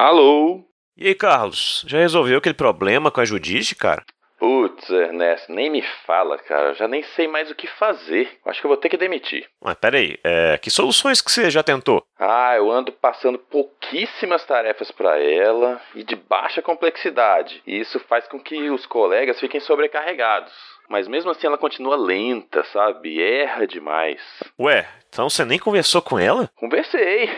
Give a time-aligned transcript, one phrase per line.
[0.00, 0.64] Alô?
[0.96, 4.02] E aí, Carlos, já resolveu aquele problema com a Judite, cara?
[4.38, 6.72] Putz, Ernesto, nem me fala, cara.
[6.72, 8.26] Já nem sei mais o que fazer.
[8.46, 9.46] Acho que eu vou ter que demitir.
[9.62, 12.02] Mas peraí, é, que soluções que você já tentou?
[12.18, 17.62] Ah, eu ando passando pouquíssimas tarefas para ela e de baixa complexidade.
[17.66, 20.50] E isso faz com que os colegas fiquem sobrecarregados.
[20.88, 23.22] Mas mesmo assim ela continua lenta, sabe?
[23.22, 24.22] Erra demais.
[24.58, 26.48] Ué, então você nem conversou com ela?
[26.56, 27.28] Conversei.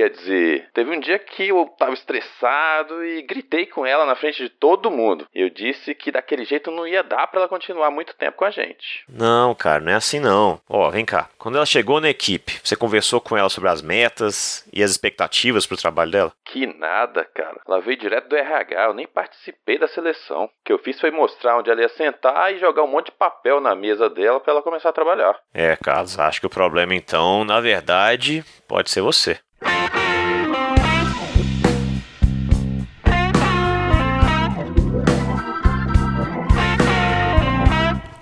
[0.00, 4.42] Quer dizer, teve um dia que eu tava estressado e gritei com ela na frente
[4.42, 5.28] de todo mundo.
[5.34, 8.50] Eu disse que daquele jeito não ia dar para ela continuar muito tempo com a
[8.50, 9.04] gente.
[9.06, 10.58] Não, cara, não é assim não.
[10.66, 11.28] Ó, vem cá.
[11.36, 15.66] Quando ela chegou na equipe, você conversou com ela sobre as metas e as expectativas
[15.66, 16.32] pro trabalho dela?
[16.46, 17.60] Que nada, cara.
[17.68, 20.44] Ela veio direto do RH, eu nem participei da seleção.
[20.44, 23.18] O que eu fiz foi mostrar onde ela ia sentar e jogar um monte de
[23.18, 25.38] papel na mesa dela para ela começar a trabalhar.
[25.52, 29.38] É, Carlos, acho que o problema então, na verdade, pode ser você.
[29.60, 30.00] Bye.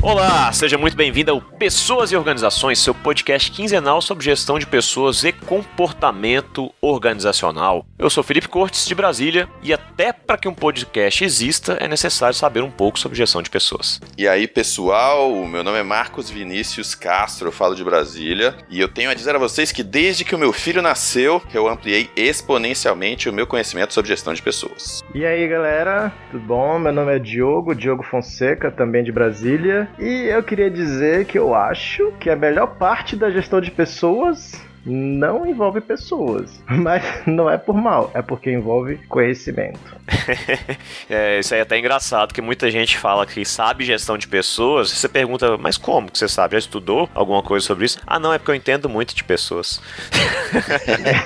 [0.08, 5.22] Olá, seja muito bem-vindo ao Pessoas e Organizações, seu podcast quinzenal sobre gestão de pessoas
[5.22, 7.84] e comportamento organizacional.
[7.98, 12.34] Eu sou Felipe Cortes, de Brasília, e até para que um podcast exista é necessário
[12.34, 14.00] saber um pouco sobre gestão de pessoas.
[14.16, 18.88] E aí, pessoal, meu nome é Marcos Vinícius Castro, eu falo de Brasília, e eu
[18.88, 23.28] tenho a dizer a vocês que desde que o meu filho nasceu, eu ampliei exponencialmente
[23.28, 25.04] o meu conhecimento sobre gestão de pessoas.
[25.14, 26.78] E aí, galera, tudo bom?
[26.78, 29.86] Meu nome é Diogo, Diogo Fonseca, também de Brasília.
[29.98, 34.52] E eu queria dizer que eu acho que a melhor parte da gestão de pessoas
[34.88, 36.62] não envolve pessoas.
[36.66, 39.98] Mas não é por mal, é porque envolve conhecimento.
[41.08, 44.90] é, isso aí é até engraçado, que muita gente fala que sabe gestão de pessoas.
[44.90, 46.52] Você pergunta, mas como que você sabe?
[46.52, 47.98] Já estudou alguma coisa sobre isso?
[48.06, 49.80] Ah, não, é porque eu entendo muito de pessoas.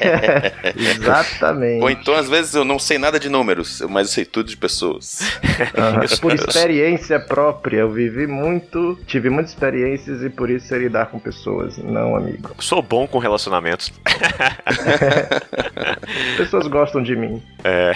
[0.00, 1.82] é, exatamente.
[1.82, 4.56] Ou então, às vezes, eu não sei nada de números, mas eu sei tudo de
[4.56, 5.20] pessoas.
[5.42, 6.18] Uhum.
[6.20, 11.18] Por experiência própria, eu vivi muito, tive muitas experiências e por isso sei lidar com
[11.18, 12.54] pessoas, não amigo.
[12.58, 13.18] Sou bom com
[13.52, 13.92] relacionamentos.
[16.36, 17.42] Pessoas gostam de mim.
[17.62, 17.92] É.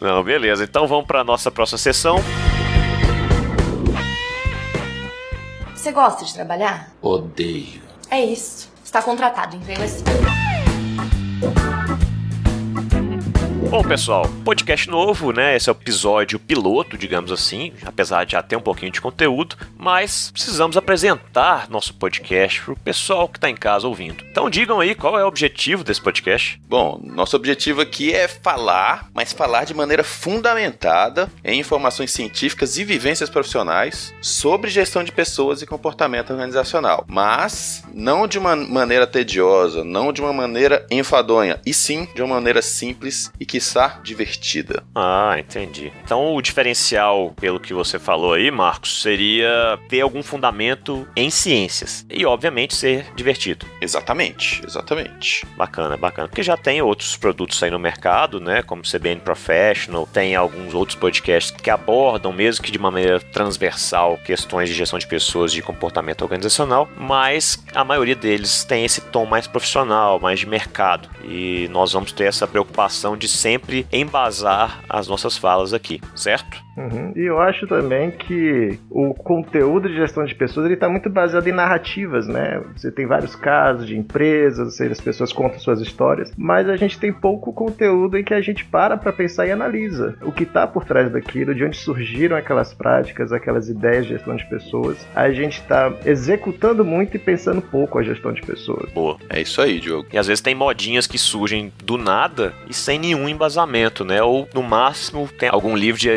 [0.00, 0.64] Não, beleza.
[0.64, 2.16] Então vamos para nossa próxima sessão.
[5.74, 6.92] Você gosta de trabalhar?
[7.00, 7.80] Odeio.
[8.10, 8.70] É isso.
[8.84, 10.04] Está contratado, veio assim.
[13.70, 15.54] Bom, pessoal, podcast novo, né?
[15.54, 19.54] Esse é o episódio piloto, digamos assim, apesar de já ter um pouquinho de conteúdo,
[19.78, 24.24] mas precisamos apresentar nosso podcast para o pessoal que está em casa ouvindo.
[24.28, 26.60] Então digam aí qual é o objetivo desse podcast.
[26.68, 32.82] Bom, nosso objetivo aqui é falar, mas falar de maneira fundamentada em informações científicas e
[32.82, 39.84] vivências profissionais sobre gestão de pessoas e comportamento organizacional, mas não de uma maneira tediosa,
[39.84, 44.82] não de uma maneira enfadonha, e sim de uma maneira simples e que quiçá divertida.
[44.94, 45.92] Ah, entendi.
[46.02, 52.06] Então o diferencial, pelo que você falou aí, Marcos, seria ter algum fundamento em ciências
[52.08, 53.66] e, obviamente, ser divertido.
[53.82, 55.44] Exatamente, exatamente.
[55.58, 56.26] Bacana, bacana.
[56.26, 58.62] Porque já tem outros produtos aí no mercado, né?
[58.62, 64.18] Como CBN Professional, tem alguns outros podcasts que abordam, mesmo que de uma maneira transversal,
[64.24, 69.26] questões de gestão de pessoas, de comportamento organizacional, mas a maioria deles tem esse tom
[69.26, 71.10] mais profissional, mais de mercado.
[71.24, 76.62] E nós vamos ter essa preocupação de sempre sempre embasar as nossas falas aqui, certo?
[76.80, 77.12] Uhum.
[77.14, 81.46] E eu acho também que o conteúdo de gestão de pessoas ele está muito baseado
[81.46, 82.62] em narrativas, né?
[82.76, 86.98] Você tem vários casos de empresas, seja, as pessoas contam suas histórias, mas a gente
[86.98, 90.66] tem pouco conteúdo em que a gente para para pensar e analisa o que está
[90.66, 95.06] por trás daquilo, de onde surgiram aquelas práticas, aquelas ideias de gestão de pessoas.
[95.14, 98.90] A gente está executando muito e pensando pouco a gestão de pessoas.
[98.92, 100.08] Boa, é isso aí, Diogo.
[100.12, 104.22] E às vezes tem modinhas que surgem do nada e sem nenhum embasamento, né?
[104.22, 106.08] Ou no máximo tem algum livro de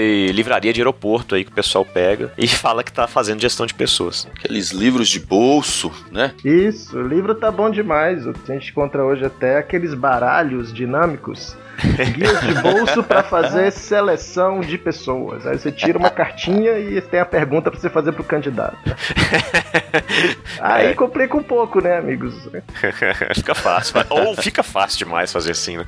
[0.53, 3.73] livraria de aeroporto aí que o pessoal pega e fala que tá fazendo gestão de
[3.73, 4.27] pessoas.
[4.37, 6.33] Aqueles livros de bolso, né?
[6.43, 8.27] Isso, o livro tá bom demais.
[8.27, 11.55] A gente encontra hoje até aqueles baralhos dinâmicos
[12.15, 15.45] guias de bolso para fazer seleção de pessoas.
[15.47, 18.77] Aí você tira uma cartinha e tem a pergunta para você fazer pro candidato.
[20.61, 20.93] Aí é.
[20.93, 22.35] complica um pouco, né, amigos?
[23.33, 23.95] fica fácil.
[24.09, 25.85] Ou fica fácil demais fazer assim, né?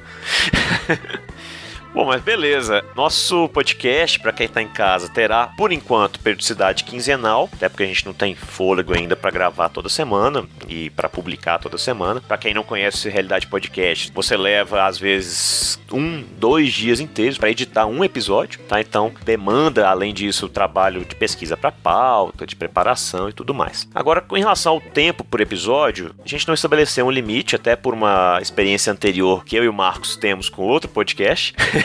[1.96, 2.84] Bom, mas beleza.
[2.94, 7.88] Nosso podcast, para quem tá em casa, terá, por enquanto, periodicidade quinzenal, até porque a
[7.88, 12.20] gente não tem fôlego ainda para gravar toda semana e para publicar toda semana.
[12.20, 17.50] Para quem não conhece Realidade Podcast, você leva às vezes um, dois dias inteiros para
[17.50, 18.82] editar um episódio, tá?
[18.82, 23.88] Então demanda, além disso, o trabalho de pesquisa para pauta, de preparação e tudo mais.
[23.96, 27.94] Agora, com relação ao tempo por episódio, a gente não estabeleceu um limite, até por
[27.94, 31.56] uma experiência anterior que eu e o Marcos temos com outro podcast.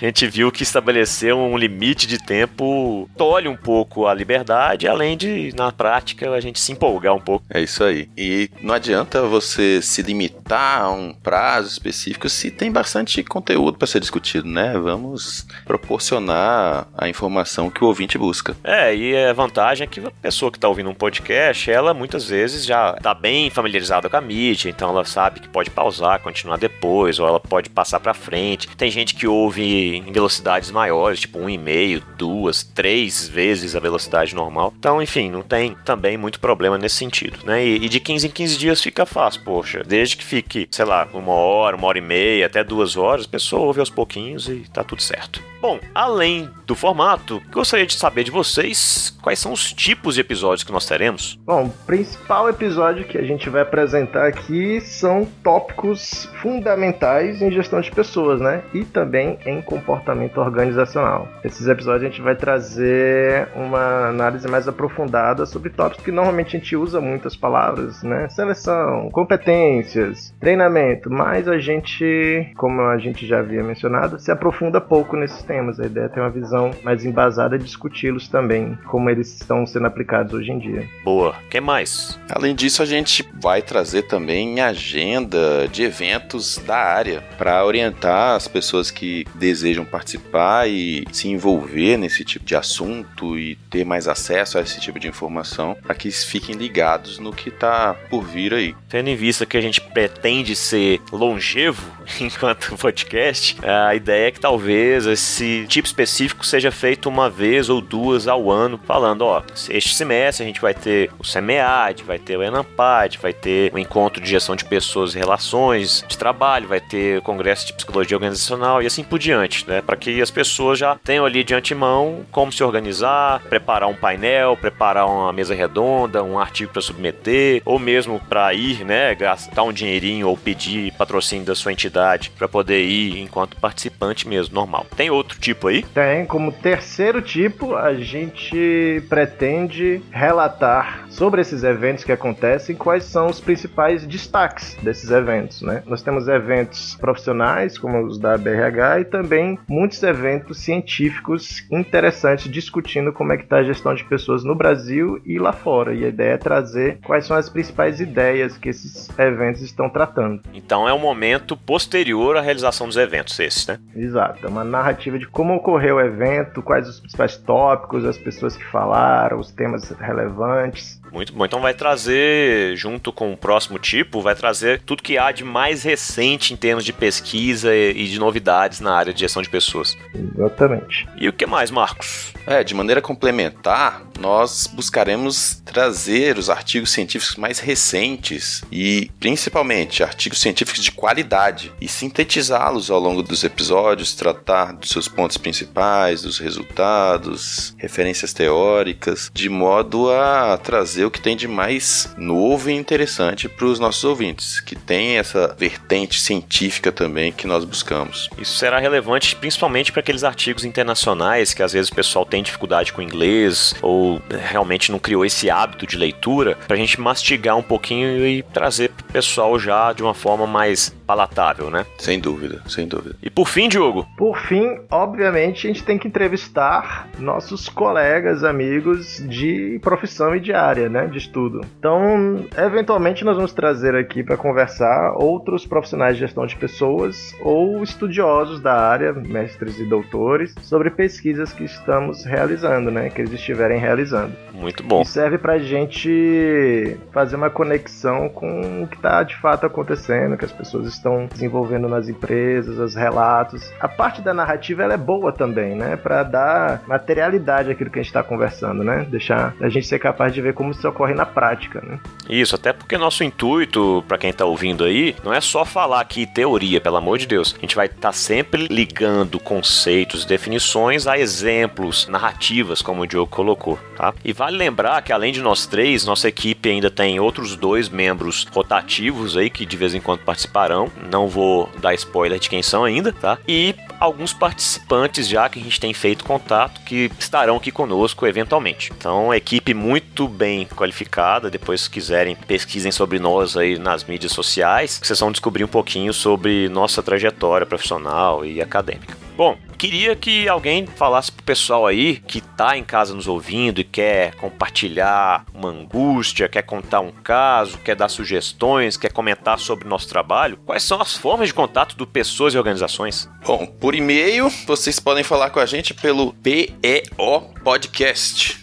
[0.00, 5.16] a gente viu que estabelecer um limite de tempo tolhe um pouco a liberdade, além
[5.16, 7.44] de, na prática, a gente se empolgar um pouco.
[7.50, 8.08] É isso aí.
[8.16, 13.86] E não adianta você se limitar a um prazo específico se tem bastante conteúdo para
[13.86, 14.72] ser discutido, né?
[14.78, 18.56] Vamos proporcionar a informação que o ouvinte busca.
[18.64, 22.28] É, e a vantagem é que a pessoa que está ouvindo um podcast, ela muitas
[22.28, 26.56] vezes já está bem familiarizada com a mídia, então ela sabe que pode pausar, continuar
[26.56, 28.68] depois, ou ela pode passar para frente.
[28.76, 34.72] Tem gente que ouve em velocidades maiores, tipo 1,5, duas, três vezes a velocidade normal.
[34.78, 37.64] Então, enfim, não tem também muito problema nesse sentido, né?
[37.64, 39.82] E, e de 15 em 15 dias fica fácil, poxa.
[39.86, 43.28] Desde que fique, sei lá, uma hora, uma hora e meia, até duas horas, a
[43.28, 45.49] pessoa ouve aos pouquinhos e tá tudo certo.
[45.60, 50.64] Bom, além do formato, gostaria de saber de vocês quais são os tipos de episódios
[50.64, 51.38] que nós teremos.
[51.44, 57.80] Bom, o principal episódio que a gente vai apresentar aqui são tópicos fundamentais em gestão
[57.80, 58.62] de pessoas, né?
[58.72, 61.28] E também em comportamento organizacional.
[61.44, 66.58] Esses episódios a gente vai trazer uma análise mais aprofundada sobre tópicos que normalmente a
[66.58, 68.28] gente usa muitas palavras, né?
[68.30, 75.16] Seleção, competências, treinamento, mas a gente, como a gente já havia mencionado, se aprofunda pouco
[75.16, 75.80] nesses temas.
[75.80, 79.86] A ideia é ter uma visão mais embasada e discuti-los também, como eles estão sendo
[79.86, 80.88] aplicados hoje em dia.
[81.02, 81.34] Boa.
[81.50, 82.16] Quem mais?
[82.30, 88.46] Além disso, a gente vai trazer também agenda de eventos da área para orientar as
[88.46, 94.56] pessoas que desejam participar e se envolver nesse tipo de assunto e ter mais acesso
[94.56, 98.74] a esse tipo de informação, para que fiquem ligados no que está por vir aí.
[98.90, 101.80] Tendo em vista que a gente pretende ser longevo
[102.20, 107.80] enquanto podcast, a ideia é que talvez esse tipo específico seja feito uma vez ou
[107.80, 112.36] duas ao ano, falando, ó, este semestre a gente vai ter o SEMEAD, vai ter
[112.36, 116.80] o ENAMPAD, vai ter o encontro de gestão de pessoas e relações de trabalho, vai
[116.80, 119.80] ter congresso de psicologia organizacional e assim por diante, né?
[119.80, 124.56] Para que as pessoas já tenham ali de antemão como se organizar, preparar um painel,
[124.56, 129.72] preparar uma mesa redonda, um artigo para submeter, ou mesmo para ir, né, gastar um
[129.72, 134.86] dinheirinho ou pedir patrocínio da sua entidade para poder ir enquanto participante mesmo, normal.
[134.96, 135.82] Tem outro tipo aí?
[135.82, 143.26] Tem, como terceiro tipo, a gente pretende relatar sobre esses eventos que acontecem, quais são
[143.26, 145.82] os principais destaques desses eventos, né?
[145.86, 153.12] Nós temos eventos profissionais, como os da BRH, e também muitos eventos científicos interessantes discutindo
[153.12, 155.94] como é que está a gestão de pessoas no Brasil e lá fora.
[155.94, 160.42] E a ideia é trazer quais são as principais ideias que esses eventos estão tratando.
[160.54, 163.78] Então é um momento posterior à realização dos eventos, esses, né?
[163.94, 168.56] Exato, é uma narrativa de como ocorreu o evento, quais os principais tópicos, as pessoas
[168.56, 170.99] que falaram, os temas relevantes.
[171.12, 171.44] Muito bom.
[171.44, 175.82] Então vai trazer, junto com o próximo tipo, vai trazer tudo que há de mais
[175.82, 179.96] recente em termos de pesquisa e de novidades na área de gestão de pessoas.
[180.14, 181.08] Exatamente.
[181.16, 182.32] E o que mais, Marcos?
[182.46, 190.40] É, de maneira complementar, nós buscaremos trazer os artigos científicos mais recentes e, principalmente, artigos
[190.40, 196.38] científicos de qualidade e sintetizá-los ao longo dos episódios, tratar dos seus pontos principais, dos
[196.38, 203.48] resultados, referências teóricas, de modo a trazer o que tem de mais novo e interessante
[203.48, 208.28] para os nossos ouvintes, que tem essa vertente científica também que nós buscamos.
[208.38, 212.92] Isso será relevante principalmente para aqueles artigos internacionais que às vezes o pessoal tem dificuldade
[212.92, 217.62] com inglês ou realmente não criou esse hábito de leitura, para a gente mastigar um
[217.62, 221.84] pouquinho e trazer para o pessoal já de uma forma mais palatável, né?
[221.98, 223.16] Sem dúvida, sem dúvida.
[223.22, 224.06] E por fim, Diogo?
[224.16, 230.52] Por fim, obviamente, a gente tem que entrevistar nossos colegas, amigos de profissão e de
[230.52, 231.60] área, né, de estudo.
[231.78, 237.82] Então, eventualmente nós vamos trazer aqui para conversar outros profissionais de gestão de pessoas ou
[237.82, 243.78] estudiosos da área, mestres e doutores, sobre pesquisas que estamos realizando, né, que eles estiverem
[243.78, 244.34] realizando.
[244.52, 245.02] Muito bom.
[245.02, 250.36] E serve para a gente fazer uma conexão com o que está de fato acontecendo,
[250.36, 253.72] que as pessoas estão desenvolvendo nas empresas, os relatos.
[253.80, 255.96] A parte da narrativa ela é boa também, né?
[255.96, 259.06] Para dar materialidade àquilo que a gente está conversando, né?
[259.10, 262.00] Deixar a gente ser capaz de ver como isso ocorre na prática, né?
[262.28, 266.26] Isso, até porque nosso intuito, para quem está ouvindo aí, não é só falar aqui
[266.26, 267.54] teoria, pelo amor de Deus.
[267.56, 273.30] A gente vai estar tá sempre ligando conceitos, definições a exemplos, narrativas, como o Diogo
[273.30, 274.14] colocou, tá?
[274.24, 278.46] E vale lembrar que além de nós três, nossa equipe ainda tem outros dois membros
[278.50, 280.90] rotativos aí que de vez em quando participarão.
[281.10, 283.38] Não vou dar spoiler de quem são ainda, tá?
[283.46, 288.90] E alguns participantes já que a gente tem feito contato que estarão aqui conosco eventualmente.
[288.96, 291.50] Então, equipe muito bem qualificada.
[291.50, 296.12] Depois, se quiserem, pesquisem sobre nós aí nas mídias sociais, vocês vão descobrir um pouquinho
[296.12, 299.29] sobre nossa trajetória profissional e acadêmica.
[299.40, 303.84] Bom, queria que alguém falasse pro pessoal aí que tá em casa nos ouvindo e
[303.84, 309.88] quer compartilhar uma angústia, quer contar um caso, quer dar sugestões, quer comentar sobre o
[309.88, 310.58] nosso trabalho.
[310.66, 313.30] Quais são as formas de contato do pessoas e organizações?
[313.42, 318.60] Bom, por e-mail, vocês podem falar com a gente pelo PEO podcast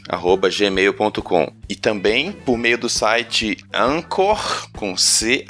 [0.57, 5.41] gmail.com e também por meio do site anchor com ch.fm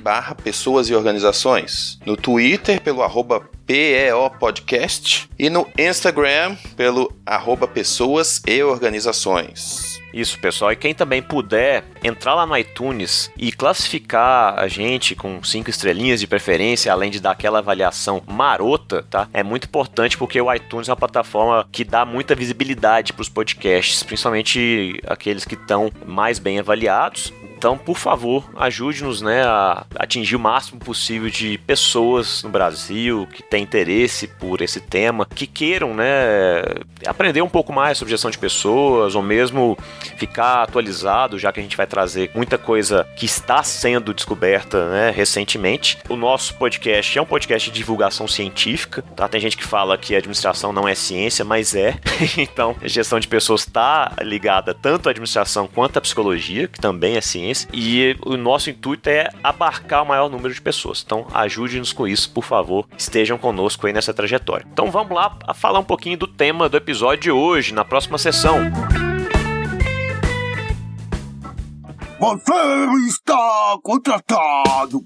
[0.00, 7.66] barra pessoas e organizações no Twitter pelo arroba PEO Podcast e no Instagram pelo arroba
[7.66, 9.92] pessoas e organizações.
[10.12, 10.72] Isso, pessoal.
[10.72, 16.20] E quem também puder entrar lá no iTunes e classificar a gente com cinco estrelinhas
[16.20, 19.28] de preferência, além de dar aquela avaliação marota, tá?
[19.32, 23.28] É muito importante porque o iTunes é uma plataforma que dá muita visibilidade para os
[23.28, 27.32] podcasts, principalmente aqueles que estão mais bem avaliados.
[27.62, 33.40] Então, por favor, ajude-nos né, a atingir o máximo possível de pessoas no Brasil que
[33.40, 36.64] têm interesse por esse tema, que queiram né,
[37.06, 39.78] aprender um pouco mais sobre gestão de pessoas, ou mesmo
[40.16, 45.12] ficar atualizado, já que a gente vai trazer muita coisa que está sendo descoberta né,
[45.12, 45.98] recentemente.
[46.08, 49.04] O nosso podcast é um podcast de divulgação científica.
[49.14, 49.28] Tá?
[49.28, 51.94] Tem gente que fala que administração não é ciência, mas é.
[52.36, 57.16] então, a gestão de pessoas está ligada tanto à administração quanto à psicologia, que também
[57.16, 61.02] é ciência e o nosso intuito é abarcar o maior número de pessoas.
[61.04, 62.86] Então ajude-nos com isso, por favor.
[62.96, 64.66] Estejam conosco aí nessa trajetória.
[64.72, 68.18] Então vamos lá a falar um pouquinho do tema do episódio de hoje, na próxima
[68.18, 68.58] sessão.
[72.18, 75.04] Você está contratado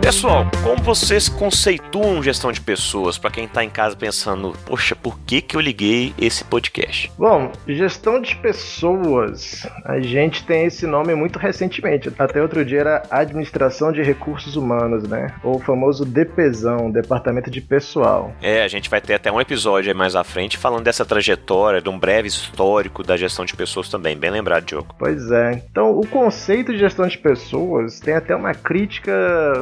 [0.00, 5.18] Pessoal, como vocês conceituam gestão de pessoas para quem está em casa pensando, poxa, por
[5.20, 7.12] que que eu liguei esse podcast?
[7.18, 12.10] Bom, gestão de pessoas, a gente tem esse nome muito recentemente.
[12.18, 15.34] Até outro dia era Administração de Recursos Humanos, né?
[15.44, 18.32] Ou o famoso DPzão, Departamento de Pessoal.
[18.40, 21.80] É, a gente vai ter até um episódio aí mais à frente falando dessa trajetória,
[21.80, 24.94] de um breve histórico da gestão de pessoas também, bem lembrado, Diogo.
[24.98, 25.62] Pois é.
[25.70, 29.12] Então, o conceito de gestão de pessoas tem até uma crítica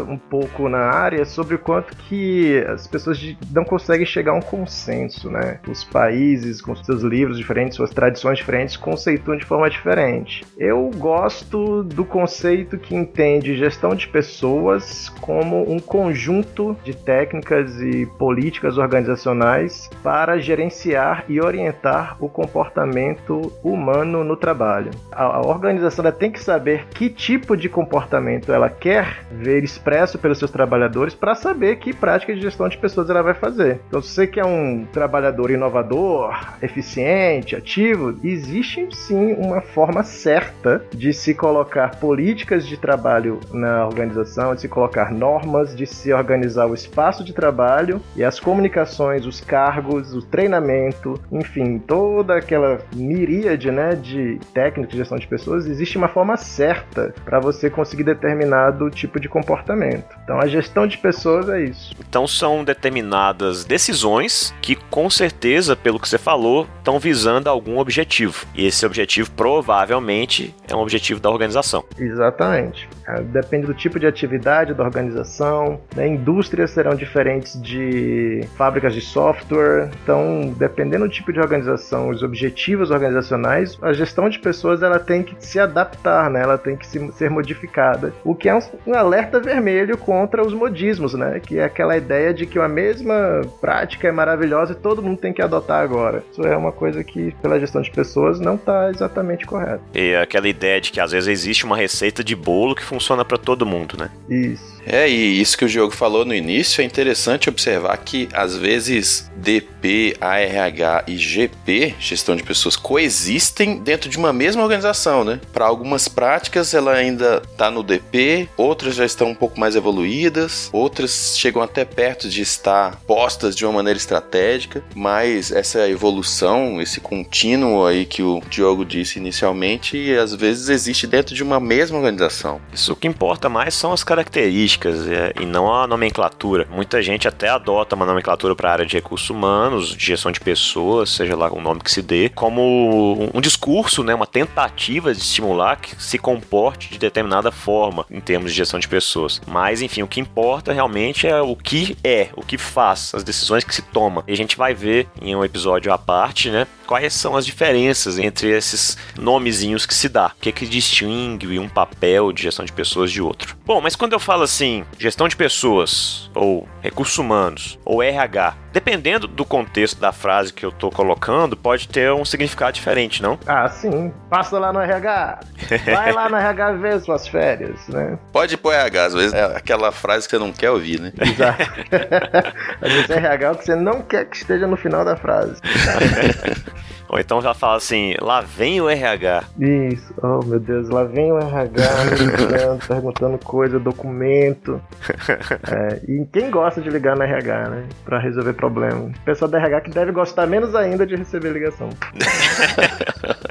[0.08, 3.18] um pouco na área sobre o quanto que as pessoas
[3.50, 5.60] não conseguem chegar a um consenso, né?
[5.68, 10.44] Os países com seus livros diferentes, suas tradições diferentes, conceituam de forma diferente.
[10.56, 18.06] Eu gosto do conceito que entende gestão de pessoas como um conjunto de técnicas e
[18.18, 24.90] políticas organizacionais para gerenciar e orientar o comportamento humano no trabalho.
[25.10, 30.50] A, organização tem que saber que tipo de comportamento ela quer ver expresso pelos seus
[30.50, 33.80] trabalhadores para saber que prática de gestão de pessoas ela vai fazer.
[33.88, 41.12] Então, se você quer um trabalhador inovador, eficiente, ativo, existe sim uma forma certa de
[41.12, 46.74] se colocar políticas de trabalho na organização, de se colocar normas, de se organizar o
[46.74, 53.94] espaço de trabalho e as comunicações, os cargos, o treinamento, enfim, toda aquela miríade né,
[53.94, 59.20] de técnicas de gestão de pessoas, existe uma forma certa para você conseguir determinado tipo
[59.20, 60.07] de comportamento.
[60.24, 61.94] Então a gestão de pessoas é isso.
[61.98, 68.46] Então são determinadas decisões que com certeza, pelo que você falou, estão visando algum objetivo.
[68.54, 71.84] E esse objetivo provavelmente é um objetivo da organização.
[71.98, 72.88] Exatamente.
[73.30, 75.80] Depende do tipo de atividade da organização.
[75.94, 76.08] Né?
[76.08, 79.90] Indústrias serão diferentes de fábricas de software.
[80.02, 85.22] Então, dependendo do tipo de organização, os objetivos organizacionais, a gestão de pessoas ela tem
[85.22, 86.42] que se adaptar, né?
[86.42, 88.12] ela tem que ser modificada.
[88.24, 91.40] O que é um, um alerta vermelho contra os modismos, né?
[91.40, 95.32] Que é aquela ideia de que a mesma prática é maravilhosa e todo mundo tem
[95.32, 96.22] que adotar agora.
[96.30, 99.80] Isso é uma coisa que, pela gestão de pessoas, não está exatamente correta.
[99.94, 103.24] E aquela ideia de que às vezes existe uma receita de bolo que funciona funciona
[103.24, 104.10] para todo mundo, né?
[104.28, 104.77] Isso.
[104.88, 109.30] É, e isso que o Diogo falou no início, é interessante observar que, às vezes,
[109.36, 115.40] DP, ARH e GP, gestão de pessoas, coexistem dentro de uma mesma organização, né?
[115.52, 120.70] Para algumas práticas, ela ainda está no DP, outras já estão um pouco mais evoluídas,
[120.72, 126.98] outras chegam até perto de estar postas de uma maneira estratégica, mas essa evolução, esse
[126.98, 132.58] contínuo aí que o Diogo disse inicialmente, às vezes existe dentro de uma mesma organização.
[132.72, 136.66] Isso o que importa mais são as características é, e não a nomenclatura.
[136.70, 140.40] Muita gente até adota uma nomenclatura para a área de recursos humanos, de gestão de
[140.40, 145.12] pessoas, seja lá o nome que se dê, como um, um discurso, né, uma tentativa
[145.12, 149.40] de estimular que se comporte de determinada forma em termos de gestão de pessoas.
[149.46, 153.64] Mas, enfim, o que importa realmente é o que é, o que faz, as decisões
[153.64, 154.24] que se toma.
[154.26, 158.18] E a gente vai ver em um episódio à parte, né, quais são as diferenças
[158.18, 160.32] entre esses nomezinhos que se dá.
[160.36, 163.56] O que é que distingue um papel de gestão de pessoas de outro.
[163.64, 164.67] Bom, mas quando eu falo assim,
[164.98, 170.70] gestão de pessoas, ou recursos humanos, ou RH, dependendo do contexto da frase que eu
[170.70, 173.38] tô colocando, pode ter um significado diferente, não?
[173.46, 174.12] Ah, sim.
[174.30, 175.40] Passa lá no RH.
[175.86, 178.18] Vai lá no RH ver suas férias, né?
[178.32, 181.12] Pode pôr RH, às vezes é aquela frase que você não quer ouvir, né?
[181.20, 181.62] Exato.
[182.80, 185.60] às vezes RH é o que você não quer que esteja no final da frase.
[187.08, 189.44] Ou então já fala assim, lá vem o RH.
[189.58, 191.82] Isso, oh meu Deus, lá vem o RH
[192.18, 194.80] ligando, perguntando coisa, documento.
[195.70, 197.84] É, e quem gosta de ligar no RH, né?
[198.04, 199.00] Pra resolver problema.
[199.00, 201.90] O pessoal do RH que deve gostar menos ainda de receber ligação.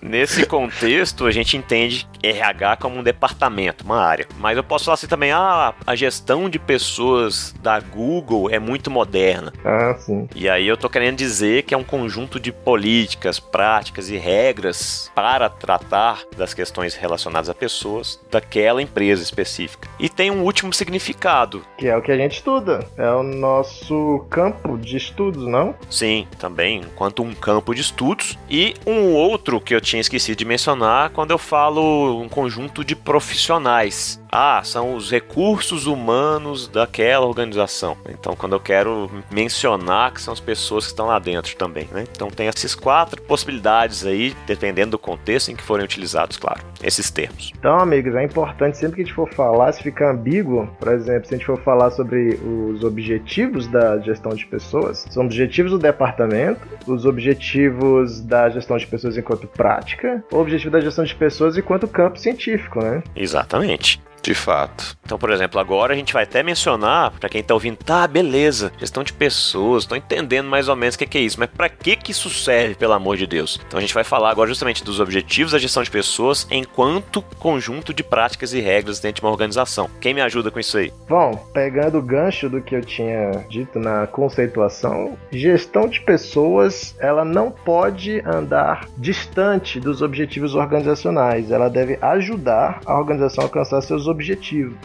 [0.00, 4.26] Nesse contexto, a gente entende RH como um departamento, uma área.
[4.38, 8.90] Mas eu posso falar assim também, ah, a gestão de pessoas da Google é muito
[8.90, 9.52] moderna.
[9.62, 10.26] Ah, sim.
[10.34, 12.87] E aí eu tô querendo dizer que é um conjunto de políticas,
[13.38, 19.88] práticas e regras para tratar das questões relacionadas a pessoas daquela empresa específica.
[19.98, 21.64] E tem um último significado.
[21.76, 22.86] Que é o que a gente estuda.
[22.96, 25.74] É o nosso campo de estudos, não?
[25.90, 28.38] Sim, também, enquanto um campo de estudos.
[28.48, 32.94] E um outro que eu tinha esquecido de mencionar quando eu falo um conjunto de
[32.94, 34.20] profissionais.
[34.30, 37.96] Ah, são os recursos humanos daquela organização.
[38.08, 42.04] Então, quando eu quero mencionar que são as pessoas que estão lá dentro também, né?
[42.10, 47.10] Então, tem essas quatro possibilidades aí, dependendo do contexto em que forem utilizados, claro, esses
[47.10, 47.52] termos.
[47.58, 51.26] Então, amigos, é importante sempre que a gente for falar, se ficar ambíguo, por exemplo,
[51.26, 55.78] se a gente for falar sobre os objetivos da gestão de pessoas, são objetivos do
[55.78, 61.56] departamento, os objetivos da gestão de pessoas enquanto prática, o objetivo da gestão de pessoas
[61.56, 63.02] enquanto campo científico, né?
[63.16, 64.00] Exatamente.
[64.22, 64.96] De fato.
[65.08, 68.70] Então, por exemplo, agora a gente vai até mencionar, para quem tá ouvindo, tá, beleza,
[68.78, 71.70] gestão de pessoas, tô entendendo mais ou menos o que, que é isso, mas para
[71.70, 73.58] que que isso serve, pelo amor de Deus?
[73.66, 77.94] Então a gente vai falar agora justamente dos objetivos da gestão de pessoas enquanto conjunto
[77.94, 79.88] de práticas e regras dentro de uma organização.
[79.98, 80.92] Quem me ajuda com isso aí?
[81.08, 87.24] Bom, pegando o gancho do que eu tinha dito na conceituação, gestão de pessoas, ela
[87.24, 94.02] não pode andar distante dos objetivos organizacionais, ela deve ajudar a organização a alcançar seus
[94.02, 94.17] objetivos.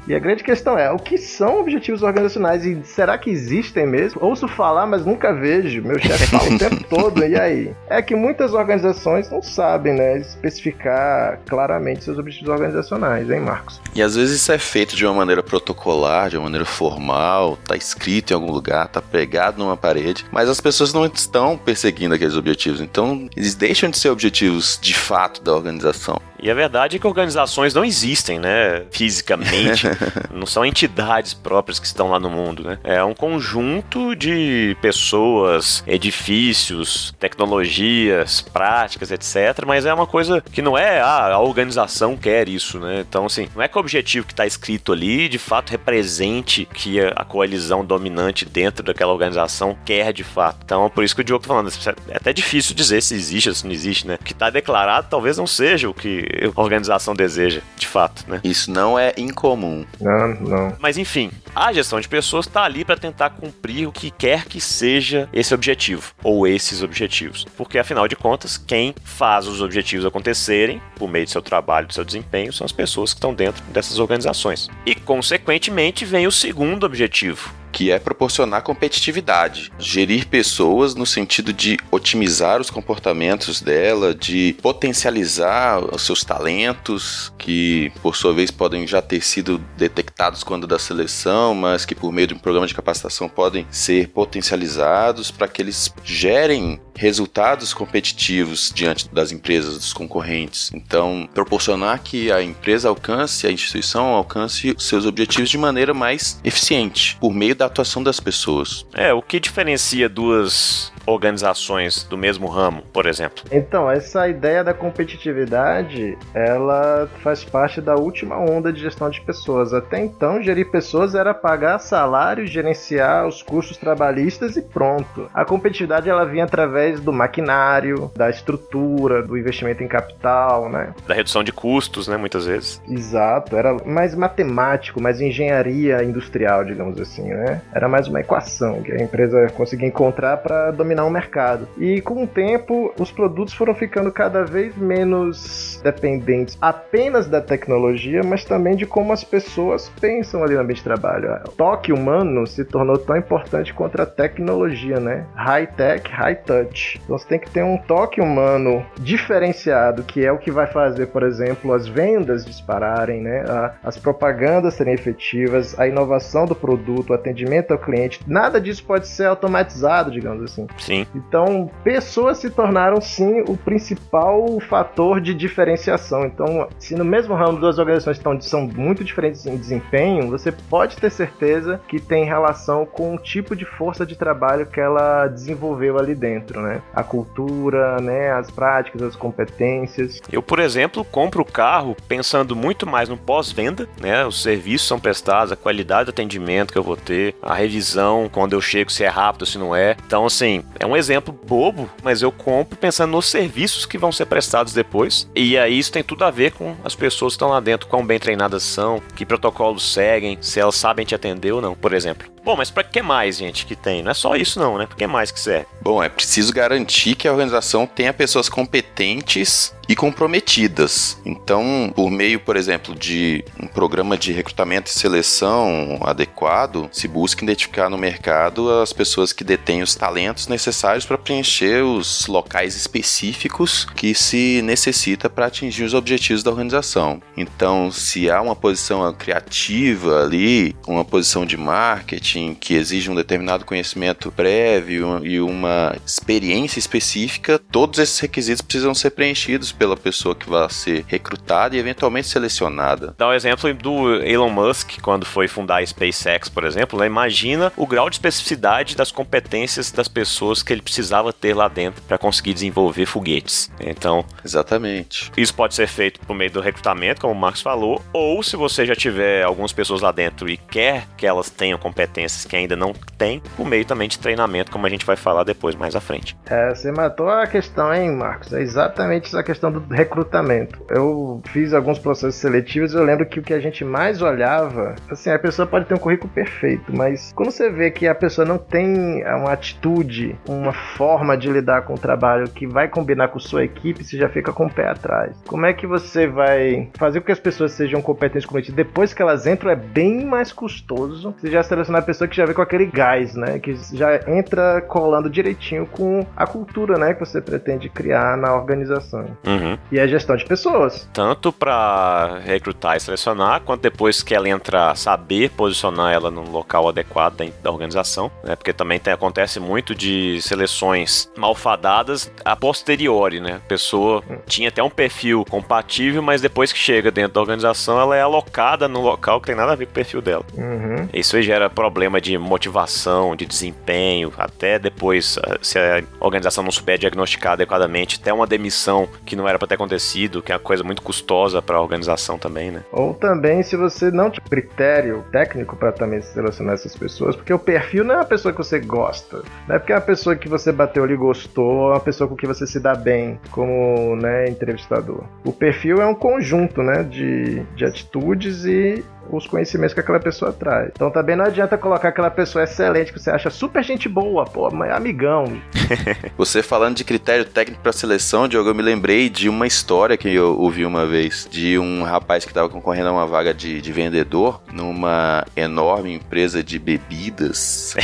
[0.07, 4.23] E a grande questão é, o que são objetivos organizacionais e será que existem mesmo?
[4.23, 5.81] Ouço falar, mas nunca vejo.
[5.81, 7.73] Meu chefe fala o tempo todo, e aí?
[7.87, 13.81] É que muitas organizações não sabem, né, especificar claramente seus objetivos organizacionais, hein, Marcos?
[13.95, 17.75] E às vezes isso é feito de uma maneira protocolar, de uma maneira formal, tá
[17.75, 22.35] escrito em algum lugar, tá pregado numa parede, mas as pessoas não estão perseguindo aqueles
[22.35, 26.21] objetivos, então eles deixam de ser objetivos de fato da organização.
[26.43, 28.83] E a verdade é que organizações não existem, né?
[28.91, 29.87] Fisicamente.
[30.29, 32.79] não são entidades próprias que estão lá no mundo, né?
[32.83, 39.63] É um conjunto de pessoas, edifícios, tecnologias, práticas, etc.
[39.65, 43.05] Mas é uma coisa que não é ah, a organização quer isso, né?
[43.07, 46.99] Então, assim, não é que o objetivo que está escrito ali de fato represente que
[46.99, 50.57] a coalizão dominante dentro daquela organização quer de fato.
[50.65, 51.71] Então, é por isso que o Diogo tá falando,
[52.09, 54.17] é até difícil dizer se existe ou se não existe, né?
[54.19, 58.41] O que está declarado talvez não seja o que a organização deseja, de fato, né?
[58.43, 59.85] Isso não é incomum.
[59.99, 60.75] Não, não.
[60.79, 64.59] Mas enfim, a gestão de pessoas está ali para tentar cumprir o que quer que
[64.59, 70.81] seja esse objetivo ou esses objetivos, porque afinal de contas, quem faz os objetivos acontecerem
[70.95, 73.99] por meio do seu trabalho, do seu desempenho, são as pessoas que estão dentro dessas
[73.99, 74.69] organizações.
[74.85, 81.77] E consequentemente vem o segundo objetivo, que é proporcionar competitividade, gerir pessoas no sentido de
[81.91, 89.01] otimizar os comportamentos dela, de potencializar os seus talentos, que por sua vez podem já
[89.01, 93.27] ter sido detectados quando da seleção, mas que por meio de um programa de capacitação
[93.27, 100.71] podem ser potencializados para que eles gerem resultados competitivos diante das empresas, dos concorrentes.
[100.73, 107.17] Então, proporcionar que a empresa alcance, a instituição alcance seus objetivos de maneira mais eficiente,
[107.19, 108.85] por meio da atuação das pessoas.
[108.93, 113.43] É, o que diferencia duas organizações do mesmo ramo, por exemplo?
[113.51, 119.73] Então, essa ideia da competitividade, ela faz parte da última onda de gestão de pessoas.
[119.73, 125.29] Até então, gerir pessoas era pagar salário, gerenciar os custos trabalhistas e pronto.
[125.33, 130.93] A competitividade ela vinha através do maquinário, da estrutura, do investimento em capital, né?
[131.07, 132.81] Da redução de custos, né, muitas vezes.
[132.87, 137.61] Exato, era mais matemático, mais engenharia industrial, digamos assim, né?
[137.73, 141.67] Era mais uma equação que a empresa conseguia encontrar para dominar um mercado.
[141.77, 148.21] E com o tempo, os produtos foram ficando cada vez menos dependentes apenas da tecnologia,
[148.23, 151.29] mas também de como as pessoas pensam ali no ambiente de trabalho.
[151.47, 155.25] O toque humano se tornou tão importante quanto a tecnologia, né?
[155.35, 156.99] High tech, high touch.
[157.03, 161.07] Então você tem que ter um toque humano diferenciado, que é o que vai fazer,
[161.07, 163.43] por exemplo, as vendas dispararem, né?
[163.83, 168.19] As propagandas serem efetivas, a inovação do produto, o atendimento ao cliente.
[168.27, 170.67] Nada disso pode ser automatizado, digamos assim.
[170.83, 171.07] Sim.
[171.15, 176.25] Então, pessoas se tornaram sim o principal fator de diferenciação.
[176.25, 180.97] Então, se no mesmo ramo duas organizações estão, são muito diferentes em desempenho, você pode
[180.97, 185.97] ter certeza que tem relação com o tipo de força de trabalho que ela desenvolveu
[185.97, 186.81] ali dentro, né?
[186.93, 188.31] A cultura, né?
[188.31, 190.19] As práticas, as competências.
[190.31, 194.25] Eu, por exemplo, compro o carro pensando muito mais no pós-venda, né?
[194.25, 198.53] Os serviços são prestados, a qualidade do atendimento que eu vou ter, a revisão quando
[198.53, 199.95] eu chego, se é rápido, se não é.
[200.05, 204.25] Então, assim, é um exemplo bobo, mas eu compro pensando nos serviços que vão ser
[204.25, 205.29] prestados depois.
[205.35, 208.05] E aí isso tem tudo a ver com as pessoas que estão lá dentro, quão
[208.05, 212.33] bem treinadas são, que protocolos seguem, se elas sabem te atender ou não, por exemplo.
[212.43, 214.03] Bom, mas para que mais, gente, que tem?
[214.03, 214.85] Não é só isso não, né?
[214.85, 215.65] Para que mais que serve?
[215.81, 221.19] Bom, é preciso garantir que a organização tenha pessoas competentes e comprometidas.
[221.25, 227.43] Então, por meio, por exemplo, de um programa de recrutamento e seleção adequado, se busca
[227.43, 233.85] identificar no mercado as pessoas que detêm os talentos necessários para preencher os locais específicos
[233.95, 237.21] que se necessita para atingir os objetivos da organização.
[237.35, 243.65] Então, se há uma posição criativa ali, uma posição de marketing que exige um determinado
[243.65, 250.49] conhecimento prévio e uma experiência específica, todos esses requisitos precisam ser preenchidos pela pessoa que
[250.49, 253.13] vai ser recrutada e eventualmente selecionada.
[253.17, 257.05] Dá o um exemplo do Elon Musk, quando foi fundar a SpaceX, por exemplo, né?
[257.05, 262.01] imagina o grau de especificidade das competências das pessoas que ele precisava ter lá dentro
[262.03, 263.71] para conseguir desenvolver foguetes.
[263.79, 265.31] Então, exatamente.
[265.35, 268.85] Isso pode ser feito por meio do recrutamento, como o Marcos falou, ou se você
[268.85, 272.93] já tiver algumas pessoas lá dentro e quer que elas tenham competências que ainda não
[273.17, 276.35] têm, por meio também de treinamento, como a gente vai falar depois mais à frente.
[276.45, 278.53] É, você matou a questão, hein, Marcos?
[278.53, 280.81] É exatamente essa questão do recrutamento.
[280.89, 284.95] Eu fiz alguns processos seletivos e eu lembro que o que a gente mais olhava,
[285.09, 288.45] assim, a pessoa pode ter um currículo perfeito, mas quando você vê que a pessoa
[288.45, 293.39] não tem uma atitude, uma forma de lidar com o trabalho que vai combinar com
[293.39, 295.35] sua equipe, você já fica com o pé atrás.
[295.47, 299.21] Como é que você vai fazer com que as pessoas sejam competentes comprometidas depois que
[299.21, 301.33] elas entram é bem mais custoso.
[301.37, 303.59] Você já selecionar a pessoa que já vem com aquele gás, né?
[303.59, 307.13] Que já entra colando direitinho com a cultura, né?
[307.13, 309.25] Que você pretende criar na organização.
[309.45, 309.52] Uhum.
[309.91, 311.07] E a gestão de pessoas.
[311.13, 316.87] Tanto para recrutar e selecionar, quanto depois que ela entrar, saber posicionar ela no local
[316.87, 318.55] adequado da, da organização, né?
[318.55, 323.55] Porque também tem, acontece muito de seleções malfadadas a posteriori, né?
[323.63, 328.15] A pessoa tinha até um perfil compatível, mas depois que chega dentro da organização, ela
[328.15, 330.45] é alocada no local que tem nada a ver com o perfil dela.
[330.57, 331.07] Uhum.
[331.13, 336.71] Isso aí gera problema de motivação, de desempenho, até depois, ah, se a organização não
[336.71, 340.61] souber diagnosticar adequadamente, até uma demissão que não era para ter acontecido, que é uma
[340.61, 342.81] coisa muito custosa para a organização também, né?
[342.91, 347.59] Ou também se você não tem critério técnico para também selecionar essas pessoas, porque o
[347.59, 350.49] perfil não é uma pessoa que você gosta, não é porque é uma pessoa que
[350.49, 354.15] você bateu ali e gostou, é uma pessoa com que você se dá bem como
[354.15, 355.23] né, entrevistador.
[355.45, 360.51] O perfil é um conjunto né, de, de atitudes e os conhecimentos que aquela pessoa
[360.53, 360.91] traz.
[360.93, 364.69] Então também não adianta colocar aquela pessoa excelente que você acha super gente boa, pô,
[364.71, 365.61] mas é amigão.
[366.37, 370.33] você falando de critério técnico para seleção, Diogo, eu me lembrei de uma história que
[370.33, 373.91] eu ouvi uma vez de um rapaz que estava concorrendo a uma vaga de, de
[373.91, 377.95] vendedor numa enorme empresa de bebidas,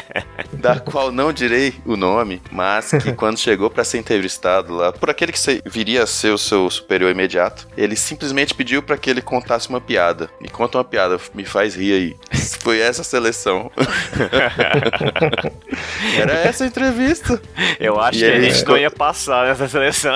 [0.52, 5.10] da qual não direi o nome, mas que quando chegou para ser entrevistado lá por
[5.10, 9.22] aquele que viria a ser o seu superior imediato, ele simplesmente pediu para que ele
[9.22, 10.30] contasse uma piada.
[10.40, 12.16] E conta uma piada, me faz rir aí.
[12.60, 13.70] Foi essa a seleção.
[16.16, 17.42] Era essa a entrevista.
[17.80, 20.12] Eu acho E que a aí, gente não ia passar nessa seleção.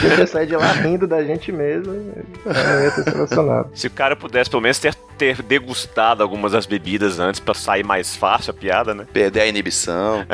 [0.00, 3.70] Você sai de lá rindo da gente mesmo não ia selecionado.
[3.74, 7.84] Se o cara pudesse pelo menos ter, ter degustado algumas das bebidas antes pra sair
[7.84, 9.06] mais fácil a piada, né?
[9.12, 10.24] Perder a inibição.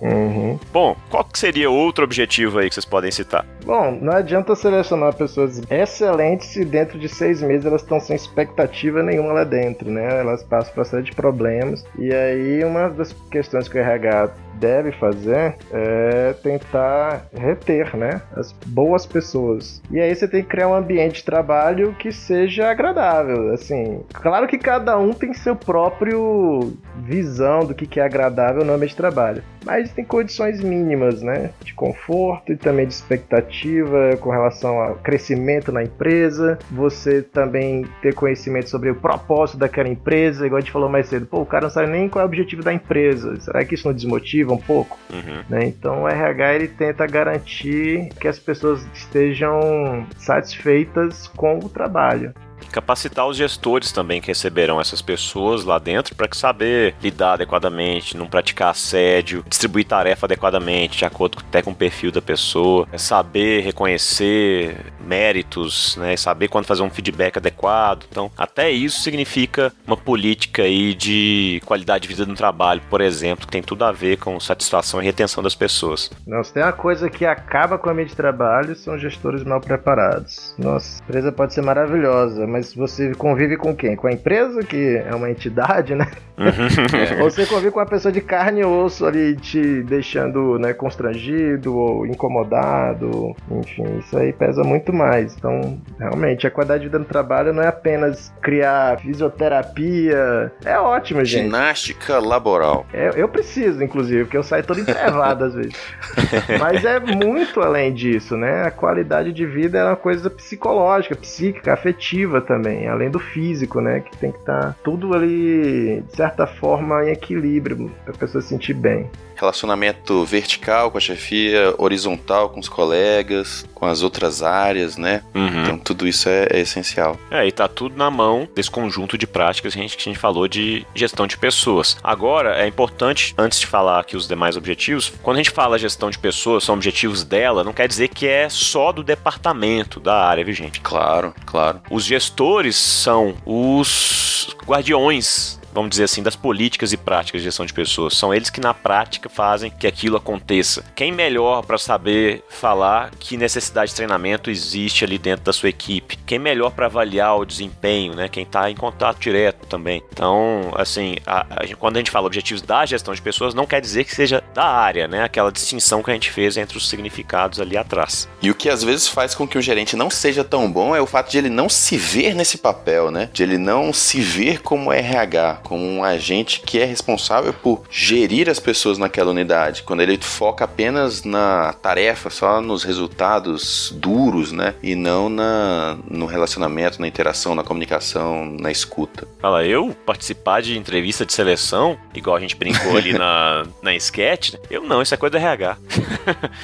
[0.00, 0.60] Uhum.
[0.72, 3.44] Bom, qual que seria outro objetivo aí que vocês podem citar?
[3.64, 9.02] Bom, não adianta selecionar pessoas excelentes se dentro de seis meses elas estão sem expectativa
[9.02, 10.20] nenhuma lá dentro, né?
[10.20, 11.84] Elas passam por uma série de problemas.
[11.98, 18.20] E aí, uma das questões que o RH deve fazer é tentar reter, né?
[18.34, 19.82] As boas pessoas.
[19.90, 23.52] E aí você tem que criar um ambiente de trabalho que seja agradável.
[23.52, 26.72] Assim, claro que cada um tem seu próprio
[27.04, 29.42] visão do que é agradável no ambiente de trabalho.
[29.64, 31.50] Mas tem condições mínimas, né?
[31.62, 36.58] De conforto e também de expectativa com relação ao crescimento na empresa.
[36.70, 41.26] Você também ter conhecimento sobre o propósito daquela empresa, igual a gente falou mais cedo.
[41.26, 43.38] Pô, o cara não sabe nem qual é o objetivo da empresa.
[43.40, 44.98] Será que isso não desmotiva um pouco?
[45.12, 45.42] Uhum.
[45.48, 45.66] né?
[45.66, 52.32] Então o RH ele tenta garantir que as pessoas estejam satisfeitas com o trabalho.
[52.70, 58.26] Capacitar os gestores também que receberão essas pessoas lá dentro para saber lidar adequadamente, não
[58.26, 63.62] praticar assédio, distribuir tarefa adequadamente, de acordo até com o perfil da pessoa, é saber
[63.62, 68.04] reconhecer méritos, né, saber quando fazer um feedback adequado.
[68.10, 73.46] Então, até isso significa uma política aí de qualidade de vida no trabalho, por exemplo,
[73.46, 76.10] que tem tudo a ver com satisfação e retenção das pessoas.
[76.44, 80.54] Se tem uma coisa que acaba com a ambiente de trabalho, são gestores mal preparados.
[80.58, 83.94] Nossa, a empresa pode ser maravilhosa, mas você convive com quem?
[83.94, 86.08] Com a empresa, que é uma entidade, né?
[87.20, 91.76] Ou você convive com uma pessoa de carne e osso ali, te deixando né, constrangido
[91.76, 93.34] ou incomodado.
[93.50, 95.36] Enfim, isso aí pesa muito mais.
[95.36, 100.52] Então, realmente, a qualidade de vida no trabalho não é apenas criar fisioterapia.
[100.64, 101.44] É ótimo, gente.
[101.44, 102.86] Ginástica laboral.
[102.92, 105.74] É, eu preciso, inclusive, porque eu saio todo enterrado às vezes.
[106.60, 108.62] Mas é muito além disso, né?
[108.62, 114.00] A qualidade de vida é uma coisa psicológica, psíquica, afetiva também, além do físico, né?
[114.00, 118.74] Que tem que estar tudo ali, de certa forma, em equilíbrio, pra pessoa se sentir
[118.74, 119.08] bem.
[119.38, 125.22] Relacionamento vertical com a chefia, horizontal com os colegas, com as outras áreas, né?
[125.34, 125.62] Uhum.
[125.62, 127.18] Então tudo isso é, é essencial.
[127.30, 130.12] É, e tá tudo na mão desse conjunto de práticas que a gente, que a
[130.12, 131.96] gente falou de gestão de pessoas.
[132.02, 136.10] Agora, é importante, antes de falar aqui os demais objetivos, quando a gente fala gestão
[136.10, 140.44] de pessoas, são objetivos dela, não quer dizer que é só do departamento da área,
[140.44, 140.80] viu, gente?
[140.80, 141.80] Claro, claro.
[141.90, 147.72] Os gestores são os guardiões vamos dizer assim, das políticas e práticas de gestão de
[147.72, 148.16] pessoas.
[148.16, 150.84] São eles que na prática fazem que aquilo aconteça.
[150.94, 156.18] Quem melhor para saber falar que necessidade de treinamento existe ali dentro da sua equipe?
[156.26, 158.28] Quem melhor para avaliar o desempenho, né?
[158.28, 160.02] Quem está em contato direto também.
[160.12, 163.80] Então, assim, a, a, quando a gente fala objetivos da gestão de pessoas, não quer
[163.80, 165.22] dizer que seja da área, né?
[165.22, 168.28] Aquela distinção que a gente fez entre os significados ali atrás.
[168.42, 171.00] E o que às vezes faz com que o gerente não seja tão bom é
[171.00, 173.30] o fato de ele não se ver nesse papel, né?
[173.32, 178.48] De ele não se ver como RH, como um agente que é responsável por gerir
[178.48, 179.82] as pessoas naquela unidade.
[179.82, 184.74] Quando ele foca apenas na tarefa, só nos resultados duros, né?
[184.82, 189.26] E não na, no relacionamento, na interação, na comunicação, na escuta.
[189.40, 194.52] Fala, eu participar de entrevista de seleção, igual a gente brincou ali na, na sketch,
[194.54, 194.58] né?
[194.70, 195.76] eu não, isso é coisa do RH.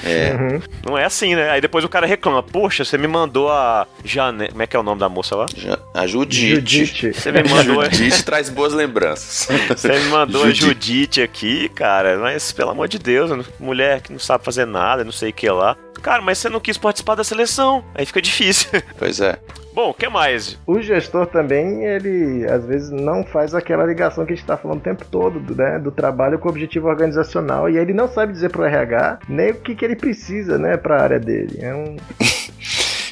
[0.04, 0.32] É.
[0.34, 0.60] Uhum.
[0.86, 1.48] Não é assim, né?
[1.50, 4.48] Aí depois o cara reclama, poxa, você me mandou a Jane...
[4.48, 5.46] Como é que é o nome da moça lá?
[5.56, 6.84] Já- A Judite.
[6.84, 7.12] Judite.
[7.14, 8.93] Você me mandou, Judite traz boas lembranças.
[9.68, 10.64] você me mandou a Judite.
[10.64, 15.12] Judite aqui, cara, mas pelo amor de Deus, mulher que não sabe fazer nada, não
[15.12, 15.76] sei o que lá.
[16.02, 18.70] Cara, mas você não quis participar da seleção, aí fica difícil.
[18.98, 19.38] Pois é.
[19.74, 20.56] Bom, o que mais?
[20.66, 24.78] O gestor também, ele às vezes não faz aquela ligação que a gente está falando
[24.78, 27.68] o tempo todo, do, né, do trabalho com o objetivo organizacional.
[27.68, 30.98] E ele não sabe dizer pro RH nem o que, que ele precisa, né, para
[30.98, 31.58] a área dele.
[31.60, 31.96] É um.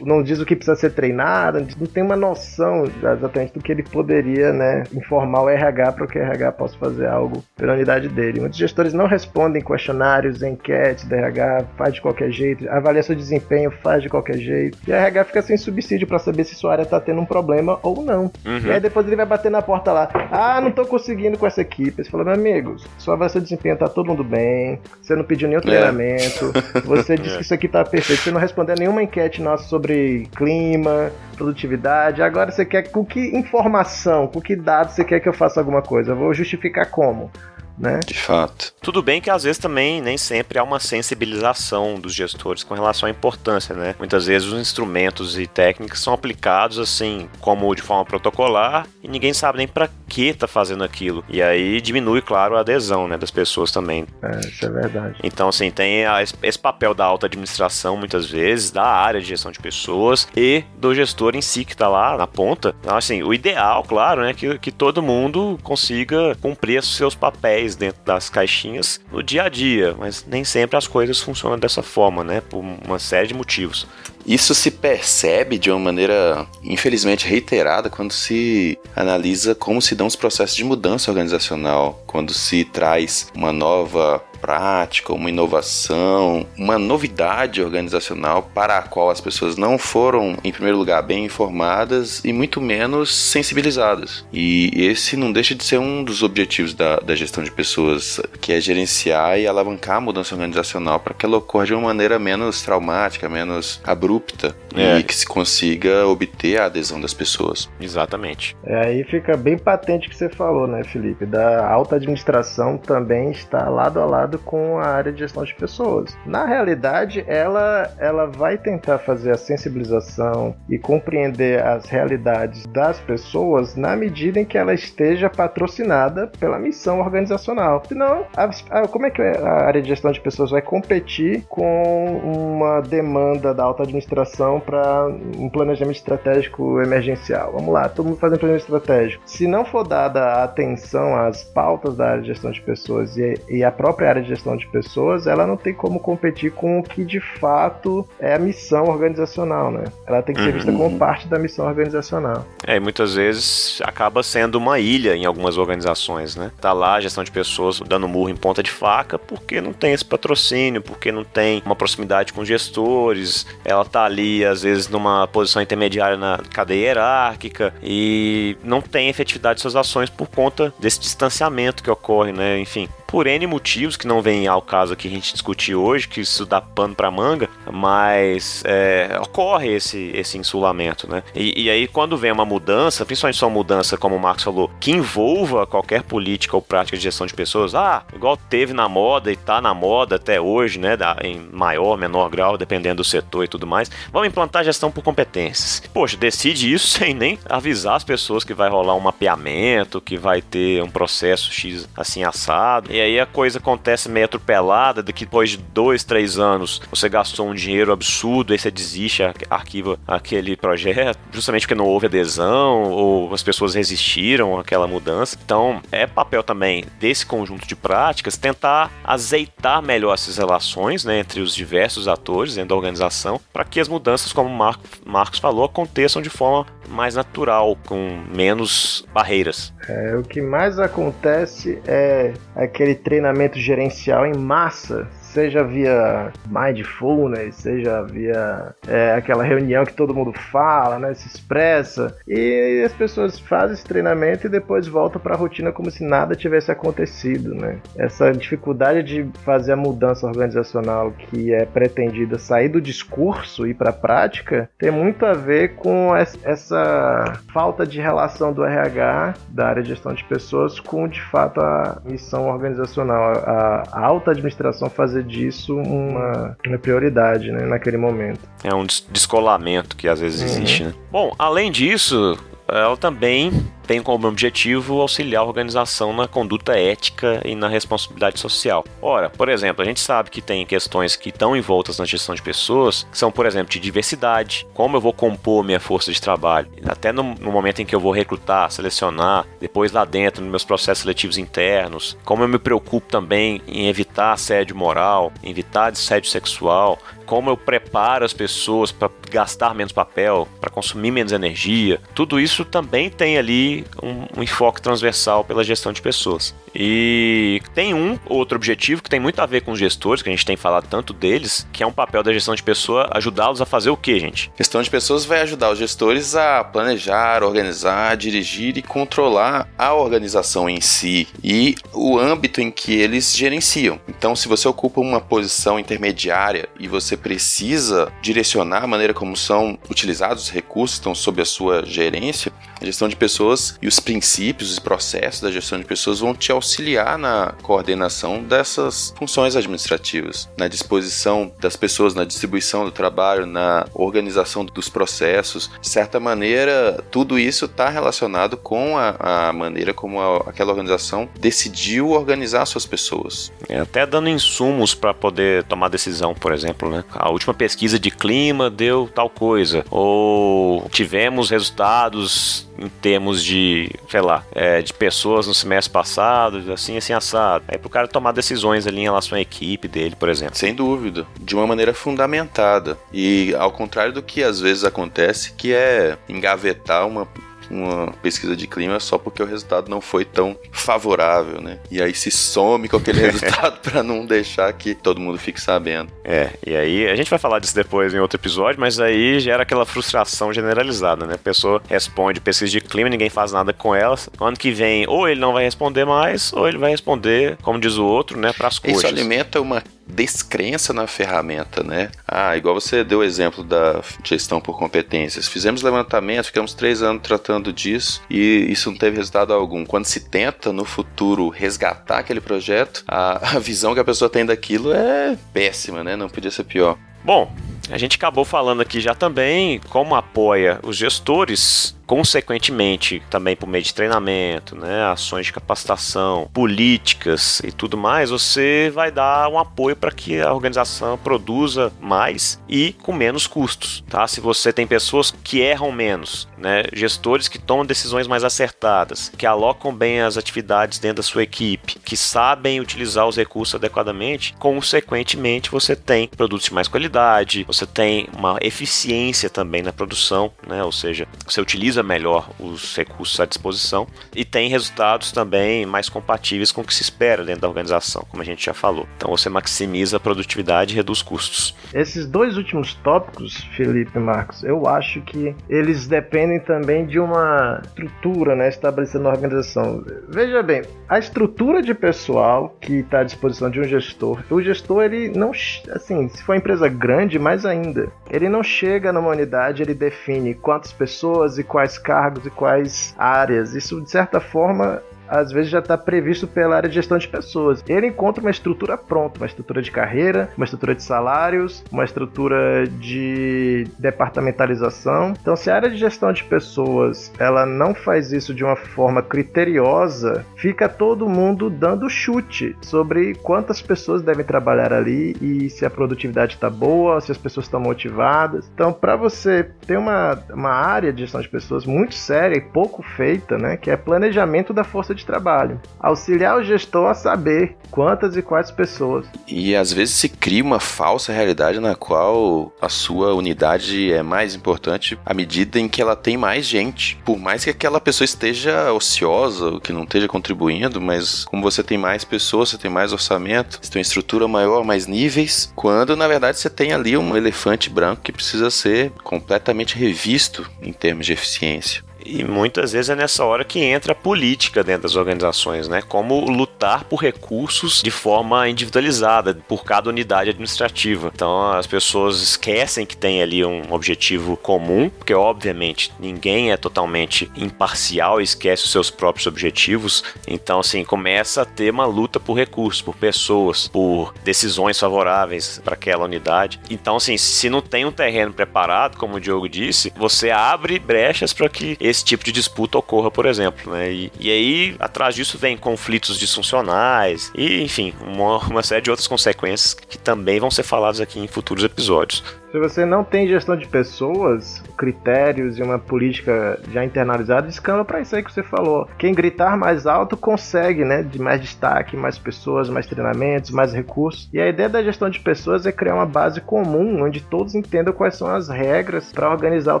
[0.00, 3.82] Não diz o que precisa ser treinado, não tem uma noção exatamente do que ele
[3.82, 8.40] poderia, né, informar o RH para que o RH possa fazer algo pela unidade dele.
[8.40, 13.70] Muitos gestores não respondem questionários, enquetes do RH, faz de qualquer jeito, avalia seu desempenho,
[13.82, 14.78] faz de qualquer jeito.
[14.86, 17.78] E o RH fica sem subsídio para saber se sua área tá tendo um problema
[17.82, 18.30] ou não.
[18.44, 18.66] Uhum.
[18.66, 20.08] E aí depois ele vai bater na porta lá.
[20.30, 22.02] Ah, não tô conseguindo com essa equipe.
[22.02, 24.78] Você fala, meu amigo, sua avaliação de desempenho tá todo mundo bem.
[25.00, 26.52] Você não pediu nenhum treinamento.
[26.84, 28.22] Você disse que isso aqui tá perfeito.
[28.22, 29.89] Você não respondeu nenhuma enquete nossa sobre
[30.34, 32.22] clima, produtividade.
[32.22, 35.82] Agora você quer com que informação, com que dados você quer que eu faça alguma
[35.82, 36.12] coisa?
[36.12, 37.30] Eu vou justificar como?
[37.80, 38.00] Né?
[38.06, 38.72] De fato.
[38.82, 43.06] Tudo bem que às vezes também nem sempre há uma sensibilização dos gestores com relação
[43.06, 43.94] à importância, né?
[43.98, 49.32] Muitas vezes os instrumentos e técnicas são aplicados assim, como de forma protocolar, e ninguém
[49.32, 51.24] sabe nem para que tá fazendo aquilo.
[51.28, 54.06] E aí diminui, claro, a adesão, né, das pessoas também.
[54.22, 55.18] É, isso é verdade.
[55.22, 59.52] Então, assim, tem a, esse papel da alta administração, muitas vezes, da área de gestão
[59.52, 62.74] de pessoas e do gestor em si que tá lá na ponta.
[62.80, 67.69] Então, assim, o ideal, claro, né, que, que todo mundo consiga cumprir os seus papéis
[67.76, 72.22] dentro das caixinhas no dia a dia, mas nem sempre as coisas funcionam dessa forma,
[72.24, 73.86] né, por uma série de motivos.
[74.26, 80.16] Isso se percebe de uma maneira, infelizmente, reiterada quando se analisa como se dão os
[80.16, 88.50] processos de mudança organizacional, quando se traz uma nova prática, uma inovação, uma novidade organizacional
[88.54, 93.14] para a qual as pessoas não foram, em primeiro lugar, bem informadas e muito menos
[93.14, 94.24] sensibilizadas.
[94.32, 98.52] E esse não deixa de ser um dos objetivos da, da gestão de pessoas, que
[98.52, 102.62] é gerenciar e alavancar a mudança organizacional para que ela ocorra de uma maneira menos
[102.62, 104.98] traumática, menos abrupta É.
[104.98, 107.68] e que se consiga obter a adesão das pessoas.
[107.80, 108.56] Exatamente.
[108.64, 111.26] É, aí fica bem patente o que você falou, né, Felipe?
[111.26, 116.16] Da alta administração também está lado a lado com a área de gestão de pessoas.
[116.26, 123.76] Na realidade, ela, ela vai tentar fazer a sensibilização e compreender as realidades das pessoas
[123.76, 127.82] na medida em que ela esteja patrocinada pela missão organizacional.
[127.86, 132.20] Senão, a- a- como é que a área de gestão de pessoas vai competir com
[132.22, 135.06] uma demanda da alta administração para
[135.38, 137.52] um planejamento estratégico emergencial?
[137.52, 139.22] Vamos lá, todo mundo fazendo planejamento estratégico.
[139.26, 143.64] Se não for dada atenção às pautas da área de gestão de pessoas e, e
[143.64, 147.04] a própria área de gestão de pessoas, ela não tem como competir com o que
[147.04, 149.84] de fato é a missão organizacional, né?
[150.06, 152.46] Ela tem que ser vista como parte da missão organizacional.
[152.66, 156.50] É, e muitas vezes acaba sendo uma ilha em algumas organizações, né?
[156.60, 159.92] Tá lá a gestão de pessoas dando murro em ponta de faca porque não tem
[159.92, 165.26] esse patrocínio, porque não tem uma proximidade com gestores, ela tá ali às vezes numa
[165.26, 171.00] posição intermediária na cadeia hierárquica e não tem efetividade de suas ações por conta desse
[171.00, 172.58] distanciamento que ocorre, né?
[172.58, 176.20] Enfim, por N motivos que não vem ao caso aqui a gente discutir hoje, que
[176.20, 181.24] isso dá pano pra manga, mas é, ocorre esse, esse insulamento, né?
[181.34, 184.92] E, e aí quando vem uma mudança, principalmente uma mudança, como o Marcos falou, que
[184.92, 189.36] envolva qualquer política ou prática de gestão de pessoas, ah, igual teve na moda e
[189.36, 190.96] tá na moda até hoje, né?
[191.22, 195.82] Em maior, menor grau, dependendo do setor e tudo mais, vamos implantar gestão por competências.
[195.92, 200.40] Poxa, decide isso sem nem avisar as pessoas que vai rolar um mapeamento, que vai
[200.40, 202.92] ter um processo X assim assado.
[202.92, 207.48] E aí a coisa acontece meio atropelada, daqui depois de dois, três anos você gastou
[207.48, 212.84] um dinheiro absurdo, aí você desiste, ar- arquiva aquele projeto, justamente porque não houve adesão
[212.90, 215.36] ou as pessoas resistiram àquela mudança.
[215.44, 221.40] Então é papel também desse conjunto de práticas tentar azeitar melhor essas relações né, entre
[221.40, 225.64] os diversos atores dentro da organização para que as mudanças, como o Marco- Marcos falou,
[225.64, 229.72] aconteçam de forma mais natural, com menos barreiras.
[229.88, 238.02] É, o que mais acontece é aquele treinamento gerencial em massa, seja via mindfulness, seja
[238.02, 243.74] via é, aquela reunião que todo mundo fala, né, se expressa, e as pessoas fazem
[243.74, 247.78] esse treinamento e depois voltam para a rotina como se nada tivesse acontecido, né?
[247.96, 253.90] Essa dificuldade de fazer a mudança organizacional que é pretendida sair do discurso e para
[253.90, 259.68] a prática tem muito a ver com es- essa falta de relação do RH, da
[259.68, 264.88] área de gestão de pessoas, com de fato a missão organizacional, a, a alta administração
[264.90, 268.40] fazer disso uma, uma prioridade né, naquele momento.
[268.64, 270.94] É um des- descolamento que às vezes existe, né?
[271.10, 272.38] Bom, além disso,
[272.72, 273.52] ela também
[273.90, 278.84] tem como objetivo auxiliar a organização na conduta ética e na responsabilidade social.
[279.02, 282.40] Ora, por exemplo, a gente sabe que tem questões que estão envoltas na gestão de
[282.40, 286.68] pessoas, que são, por exemplo, de diversidade, como eu vou compor minha força de trabalho,
[286.86, 290.64] até no, no momento em que eu vou recrutar, selecionar, depois lá dentro, nos meus
[290.64, 296.96] processos seletivos internos, como eu me preocupo também em evitar assédio moral, evitar assédio sexual,
[297.30, 302.00] como eu preparo as pessoas para gastar menos papel, para consumir menos energia.
[302.12, 306.52] Tudo isso também tem ali um, um enfoque transversal pela gestão de pessoas.
[306.74, 310.32] E tem um outro objetivo que tem muito a ver com os gestores, que a
[310.32, 313.66] gente tem falado tanto deles, que é um papel da gestão de pessoa ajudá-los a
[313.66, 314.50] fazer o que, gente?
[314.56, 320.68] Gestão de pessoas vai ajudar os gestores a planejar, organizar, dirigir e controlar a organização
[320.68, 324.00] em si e o âmbito em que eles gerenciam.
[324.08, 329.78] Então, se você ocupa uma posição intermediária e você precisa direcionar a maneira como são
[329.88, 334.00] utilizados os recursos que estão sob a sua gerência, A gestão de pessoas e os
[334.00, 340.48] princípios, os processos da gestão de pessoas vão te auxiliar na coordenação dessas funções administrativas,
[340.56, 345.70] na disposição das pessoas, na distribuição do trabalho, na organização dos processos.
[345.80, 351.28] De certa maneira, tudo isso está relacionado com a, a maneira como a, aquela organização
[351.38, 353.52] decidiu organizar suas pessoas.
[353.68, 357.04] É, até dando insumos para poder tomar decisão, por exemplo, né?
[357.12, 364.20] A última pesquisa de clima deu tal coisa, ou tivemos resultados em termos de, sei
[364.20, 367.64] lá, é, de pessoas no semestre passado, assim, assim, assado.
[367.68, 370.56] Aí pro cara tomar decisões ali em relação à equipe dele, por exemplo.
[370.56, 372.98] Sem dúvida, de uma maneira fundamentada.
[373.12, 377.28] E ao contrário do que às vezes acontece, que é engavetar uma
[377.70, 381.78] uma pesquisa de clima só porque o resultado não foi tão favorável, né?
[381.90, 386.10] E aí se some com aquele resultado para não deixar que todo mundo fique sabendo.
[386.24, 389.62] É, e aí a gente vai falar disso depois em outro episódio, mas aí gera
[389.62, 391.34] aquela frustração generalizada, né?
[391.34, 394.16] A pessoa responde pesquisa de clima, ninguém faz nada com ela.
[394.40, 397.96] Ano que vem, ou ele não vai responder mais, ou ele vai responder, como diz
[397.96, 399.02] o outro, né, para as coisas.
[399.02, 402.10] Isso alimenta uma descrença na ferramenta, né?
[402.26, 405.48] Ah, igual você deu o exemplo da gestão por competências.
[405.48, 409.84] Fizemos levantamento, ficamos três anos tratando disso e isso não teve resultado algum.
[409.84, 414.44] Quando se tenta no futuro resgatar aquele projeto, a, a visão que a pessoa tem
[414.44, 416.16] daquilo é péssima, né?
[416.16, 416.98] Não podia ser pior.
[417.24, 417.52] Bom,
[417.90, 423.84] a gente acabou falando aqui já também como apoia os gestores consequentemente, também por meio
[423.84, 429.94] de treinamento, né, ações de capacitação, políticas e tudo mais, você vai dar um apoio
[429.94, 434.26] para que a organização produza mais e com menos custos, tá?
[434.26, 439.46] Se você tem pessoas que erram menos, né, gestores que tomam decisões mais acertadas, que
[439.46, 445.70] alocam bem as atividades dentro da sua equipe, que sabem utilizar os recursos adequadamente, consequentemente
[445.70, 450.82] você tem produtos de mais qualidade, você tem uma eficiência também na produção, né?
[450.82, 456.08] Ou seja, você utiliza utiliza melhor os recursos à disposição e tem resultados também mais
[456.08, 459.06] compatíveis com o que se espera dentro da organização, como a gente já falou.
[459.16, 461.76] Então você maximiza a produtividade e reduz custos.
[461.92, 467.80] Esses dois últimos tópicos, Felipe e Marcos, eu acho que eles dependem também de uma
[467.84, 470.04] estrutura né, estabelecida na organização.
[470.28, 475.02] Veja bem, a estrutura de pessoal que está à disposição de um gestor, o gestor
[475.02, 475.50] ele não,
[475.94, 480.54] assim, se for uma empresa grande, mais ainda, ele não chega numa unidade, ele define
[480.54, 483.74] quantas pessoas e quais quais cargos e quais áreas.
[483.74, 487.82] Isso, de certa forma, às vezes já está previsto pela área de gestão de pessoas.
[487.88, 492.86] Ele encontra uma estrutura pronta, uma estrutura de carreira, uma estrutura de salários, uma estrutura
[492.86, 495.32] de departamentalização.
[495.40, 499.22] Então, se a área de gestão de pessoas ela não faz isso de uma forma
[499.22, 505.90] criteriosa, fica todo mundo dando chute sobre quantas pessoas devem trabalhar ali e se a
[505.90, 508.70] produtividade está boa, se as pessoas estão motivadas.
[508.74, 513.02] Então, para você ter uma, uma área de gestão de pessoas muito séria e pouco
[513.02, 515.80] feita, né, que é planejamento da força de de trabalho.
[515.98, 519.26] Auxiliar o gestor a saber quantas e quais pessoas.
[519.46, 524.54] E às vezes se cria uma falsa realidade na qual a sua unidade é mais
[524.54, 527.18] importante à medida em que ela tem mais gente.
[527.24, 531.98] Por mais que aquela pessoa esteja ociosa, que não esteja contribuindo, mas como você tem
[531.98, 536.28] mais pessoas, você tem mais orçamento, você tem uma estrutura maior, mais níveis, quando na
[536.28, 541.32] verdade você tem ali um elefante branco que precisa ser completamente revisto em termos de
[541.32, 542.09] eficiência.
[542.24, 546.02] E muitas vezes é nessa hora que entra a política dentro das organizações, né?
[546.02, 551.30] Como lutar por recursos de forma individualizada por cada unidade administrativa.
[551.34, 557.50] Então as pessoas esquecem que tem ali um objetivo comum, porque obviamente ninguém é totalmente
[557.56, 560.22] imparcial e esquece os seus próprios objetivos.
[560.46, 565.94] Então assim começa a ter uma luta por recursos, por pessoas, por decisões favoráveis para
[565.94, 566.80] aquela unidade.
[566.90, 571.52] Então assim, se não tem um terreno preparado, como o Diogo disse, você abre brechas
[571.52, 573.92] para que esse tipo de disputa ocorra, por exemplo.
[573.92, 574.12] Né?
[574.12, 579.26] E, e aí, atrás disso, vem conflitos disfuncionais e, enfim, uma, uma série de outras
[579.26, 582.42] consequências que também vão ser faladas aqui em futuros episódios.
[582.70, 588.20] Se você não tem gestão de pessoas, critérios e uma política já internalizada, escamba para
[588.20, 589.08] isso aí que você falou.
[589.18, 594.48] Quem gritar mais alto consegue, né, de mais destaque, mais pessoas, mais treinamentos, mais recursos.
[594.52, 598.12] E a ideia da gestão de pessoas é criar uma base comum onde todos entendam
[598.12, 600.00] quais são as regras para organizar o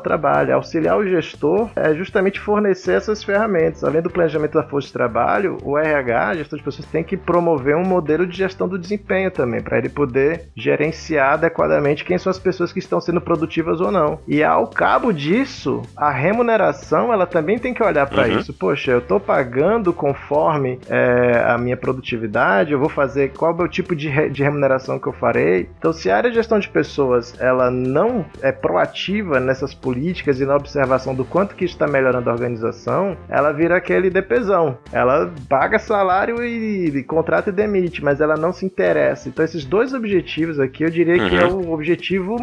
[0.00, 0.54] trabalho.
[0.54, 3.82] Auxiliar o gestor é justamente fornecer essas ferramentas.
[3.82, 7.16] Além do planejamento da força de trabalho, o RH, a gestão de pessoas, tem que
[7.16, 12.30] promover um modelo de gestão do desempenho também, para ele poder gerenciar adequadamente quem são
[12.30, 14.18] as pessoas pessoas que estão sendo produtivas ou não.
[14.28, 18.38] E ao cabo disso, a remuneração ela também tem que olhar para uhum.
[18.38, 18.52] isso.
[18.52, 23.68] Poxa, eu estou pagando conforme é, a minha produtividade, eu vou fazer qual é o
[23.68, 25.68] tipo de, re, de remuneração que eu farei.
[25.78, 30.46] Então, se a área de gestão de pessoas ela não é proativa nessas políticas e
[30.46, 34.76] na observação do quanto que está melhorando a organização, ela vira aquele DPzão.
[34.92, 39.28] Ela paga salário e, e contrata e demite, mas ela não se interessa.
[39.28, 41.28] Então, esses dois objetivos aqui, eu diria uhum.
[41.28, 42.40] que é o objetivo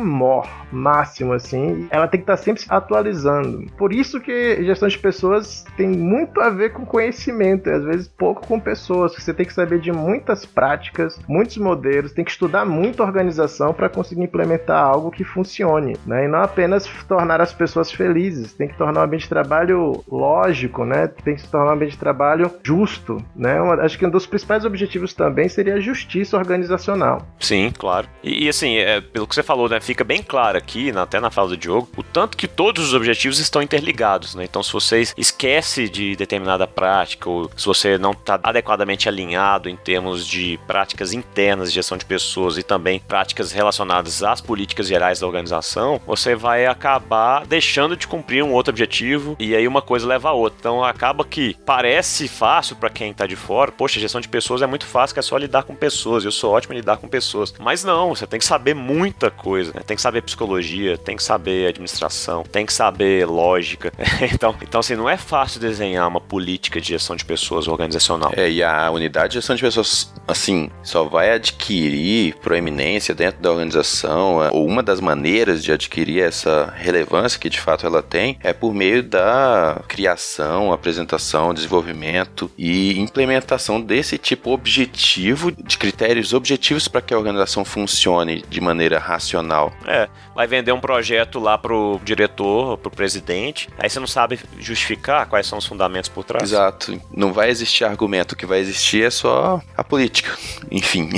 [0.72, 1.88] máximo, assim.
[1.90, 3.66] Ela tem que estar sempre se atualizando.
[3.78, 8.08] Por isso que gestão de pessoas tem muito a ver com conhecimento, e às vezes
[8.08, 9.14] pouco com pessoas.
[9.14, 13.74] Você tem que saber de muitas práticas, muitos modelos, tem que estudar muito a organização
[13.74, 16.26] para conseguir implementar algo que funcione, né?
[16.26, 20.86] E não apenas tornar as pessoas felizes, tem que tornar o ambiente de trabalho lógico,
[20.86, 21.08] né?
[21.08, 23.58] Tem que se tornar um ambiente de trabalho justo, né?
[23.82, 27.28] acho que um dos principais objetivos também seria a justiça organizacional.
[27.40, 28.08] Sim, claro.
[28.24, 31.30] E, e assim, é, pelo que você falou, né, fica bem claro aqui, até na
[31.30, 34.44] fala do Diogo, o tanto que todos os objetivos estão interligados, né?
[34.44, 39.76] Então, se você esquece de determinada prática ou se você não está adequadamente alinhado em
[39.76, 45.20] termos de práticas internas de gestão de pessoas e também práticas relacionadas às políticas gerais
[45.20, 50.08] da organização, você vai acabar deixando de cumprir um outro objetivo e aí uma coisa
[50.08, 50.58] leva a outra.
[50.60, 54.68] Então, acaba que parece fácil para quem está de fora, poxa, gestão de pessoas é
[54.68, 57.54] muito fácil, é só lidar com pessoas, eu sou ótimo em lidar com pessoas.
[57.60, 59.82] Mas não, você tem que saber muita coisa, né?
[59.88, 63.92] Tem que saber psicologia, tem que saber administração, tem que saber lógica.
[64.34, 68.32] então, então, assim, não é fácil desenhar uma política de gestão de pessoas organizacional.
[68.36, 73.50] É, e a unidade de gestão de pessoas, assim, só vai adquirir proeminência dentro da
[73.50, 78.38] organização, é, ou uma das maneiras de adquirir essa relevância que de fato ela tem,
[78.44, 86.88] é por meio da criação, apresentação, desenvolvimento e implementação desse tipo objetivo, de critérios objetivos
[86.90, 89.72] para que a organização funcione de maneira racional.
[89.86, 95.28] É, vai vender um projeto lá pro diretor, pro presidente, aí você não sabe justificar
[95.28, 96.44] quais são os fundamentos por trás.
[96.44, 97.00] Exato.
[97.12, 100.38] Não vai existir argumento, o que vai existir é só a política.
[100.72, 101.10] Enfim.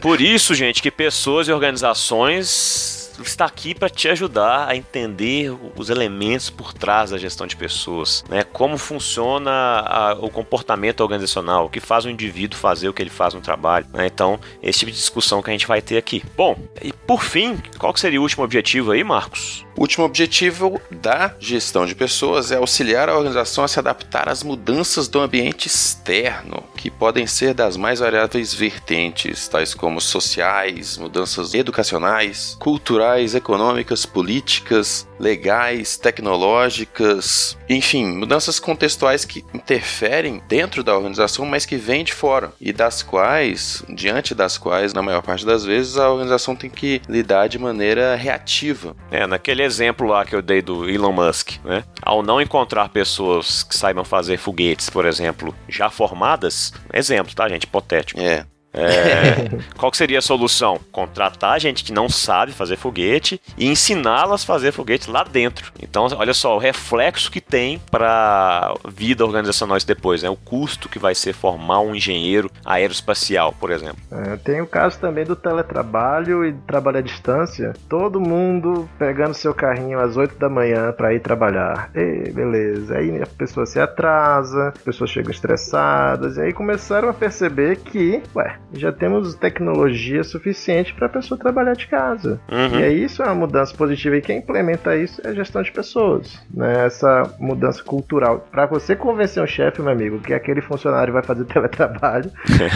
[0.00, 5.90] Por isso, gente, que pessoas e organizações está aqui para te ajudar a entender os
[5.90, 8.42] elementos por trás da gestão de pessoas, né?
[8.42, 13.10] Como funciona a, o comportamento organizacional, o que faz o indivíduo fazer o que ele
[13.10, 14.06] faz no trabalho, né?
[14.06, 16.22] Então, esse tipo de discussão que a gente vai ter aqui.
[16.36, 19.66] Bom, e por fim, qual seria o último objetivo aí, Marcos?
[19.78, 24.42] O último objetivo da gestão de pessoas é auxiliar a organização a se adaptar às
[24.42, 31.54] mudanças do ambiente externo, que podem ser das mais variáveis vertentes, tais como sociais, mudanças
[31.54, 41.64] educacionais, culturais, econômicas, políticas, legais, tecnológicas, enfim, mudanças contextuais que interferem dentro da organização, mas
[41.64, 45.96] que vêm de fora e das quais, diante das quais, na maior parte das vezes,
[45.96, 48.96] a organização tem que lidar de maneira reativa.
[49.08, 51.84] É, naquele exemplo lá que eu dei do Elon Musk, né?
[52.02, 57.64] Ao não encontrar pessoas que saibam fazer foguetes, por exemplo, já formadas, exemplo, tá, gente?
[57.64, 58.20] Hipotético.
[58.20, 58.44] É.
[58.72, 60.80] É, qual seria a solução?
[60.92, 65.72] Contratar gente que não sabe fazer foguete e ensiná-las a fazer foguete lá dentro.
[65.82, 70.30] Então, olha só, o reflexo que tem para vida organizacional isso depois, né?
[70.30, 73.98] O custo que vai ser formar um engenheiro aeroespacial, por exemplo.
[74.10, 77.74] É, tem o caso também do teletrabalho e trabalho à distância.
[77.88, 81.90] Todo mundo pegando seu carrinho às 8 da manhã para ir trabalhar.
[81.94, 82.96] E, beleza.
[82.96, 88.22] Aí a pessoa se atrasa, as pessoas chegam estressadas, e aí começaram a perceber que,
[88.34, 92.40] ué, já temos tecnologia suficiente para a pessoa trabalhar de casa.
[92.50, 92.80] Uhum.
[92.80, 95.72] E aí isso é uma mudança positiva e quem implementa isso é a gestão de
[95.72, 96.86] pessoas, né?
[96.86, 98.46] Essa mudança cultural.
[98.50, 102.30] Para você convencer um chefe, meu amigo, que aquele funcionário vai fazer teletrabalho,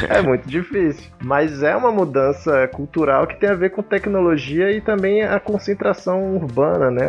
[0.08, 1.10] é muito difícil.
[1.22, 6.36] Mas é uma mudança cultural que tem a ver com tecnologia e também a concentração
[6.36, 7.04] urbana, né?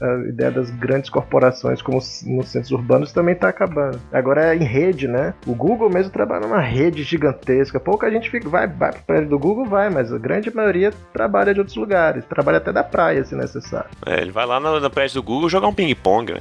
[0.00, 3.98] A, a ideia das grandes corporações como nos centros urbanos também está acabando.
[4.12, 5.34] Agora é em rede, né?
[5.46, 7.80] O Google mesmo trabalha numa rede gigantesca.
[7.80, 10.92] Pouca gente gente fica, vai, vai pro prédio do Google, vai, mas a grande maioria
[11.12, 13.88] trabalha de outros lugares, trabalha até da praia, se necessário.
[14.04, 16.40] É, ele vai lá no, no prédio do Google jogar um ping-pong, né?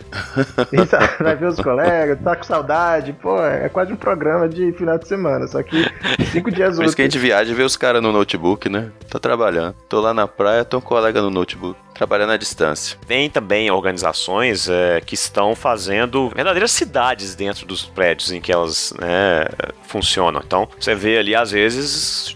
[1.19, 5.07] vai ver os colegas, tá com saudade, pô, é quase um programa de final de
[5.07, 5.85] semana, só que
[6.31, 6.77] cinco dias úteis.
[6.77, 8.91] Por isso que a gente viaja e vê os caras no notebook, né?
[9.09, 9.75] Tá trabalhando.
[9.87, 11.77] Tô lá na praia, tô um colega no notebook.
[11.93, 12.97] trabalhando à distância.
[13.07, 18.93] Tem também organizações é, que estão fazendo verdadeiras cidades dentro dos prédios em que elas
[18.99, 19.45] né,
[19.83, 20.41] funcionam.
[20.45, 21.74] Então, você vê ali, às vezes,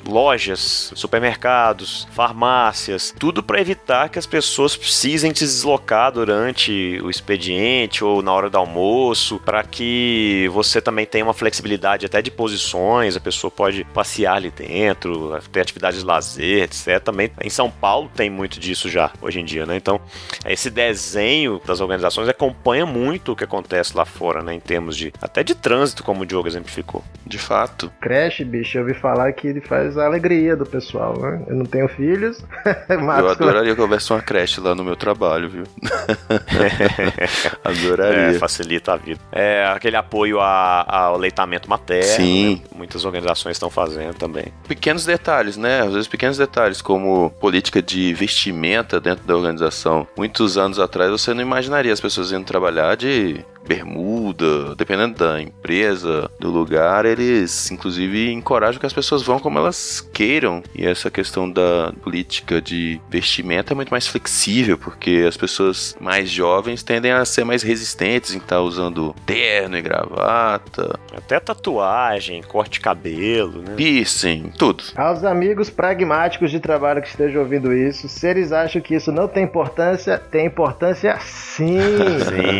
[0.06, 8.04] lojas, supermercados, farmácias, tudo para evitar que as pessoas precisem se deslocar durante o expediente
[8.04, 13.16] ou na hora do almoço, para que você também tenha uma flexibilidade até de posições,
[13.16, 17.00] a pessoa pode passear ali dentro, ter atividades de lazer, etc.
[17.00, 19.76] Também em São Paulo tem muito disso já hoje em dia, né?
[19.76, 20.00] Então,
[20.46, 24.54] esse desenho das organizações acompanha muito o que acontece lá fora, né?
[24.54, 27.04] Em termos de até de trânsito, como o Diogo exemplificou.
[27.26, 27.92] De fato.
[28.02, 31.42] Creche, bicho, eu ouvi falar que ele faz a alegria do pessoal, né?
[31.48, 32.44] Eu não tenho filhos,
[33.04, 33.20] mas...
[33.20, 35.64] Eu adoraria que houvesse uma creche lá no meu trabalho, viu?
[37.64, 38.36] adoraria.
[38.36, 39.20] É, facilita a vida.
[39.32, 42.04] É, aquele apoio a- ao leitamento materno.
[42.04, 42.56] Sim.
[42.56, 42.62] né?
[42.76, 44.46] Muitas organizações estão fazendo também.
[44.68, 45.82] Pequenos detalhes, né?
[45.82, 50.08] Às vezes pequenos detalhes, como política de vestimenta dentro da organização.
[50.18, 56.28] Muitos anos atrás você não imaginaria as pessoas indo trabalhar de bermuda, dependendo da empresa,
[56.40, 60.64] do lugar, eles inclusive encorajam que as pessoas vão como elas queiram.
[60.74, 66.32] E essa questão da política de vestimenta é muito mais flexível, porque as pessoas mais
[66.32, 72.74] jovens tendem a ser mais resistentes em estar usando terno e gravata, Até tatuagem, corte
[72.74, 73.76] de cabelo, né?
[73.76, 74.84] piercing, tudo.
[74.96, 79.28] Aos amigos pragmáticos de trabalho que estejam ouvindo isso, se eles acham que isso não
[79.28, 81.78] tem importância, tem importância sim.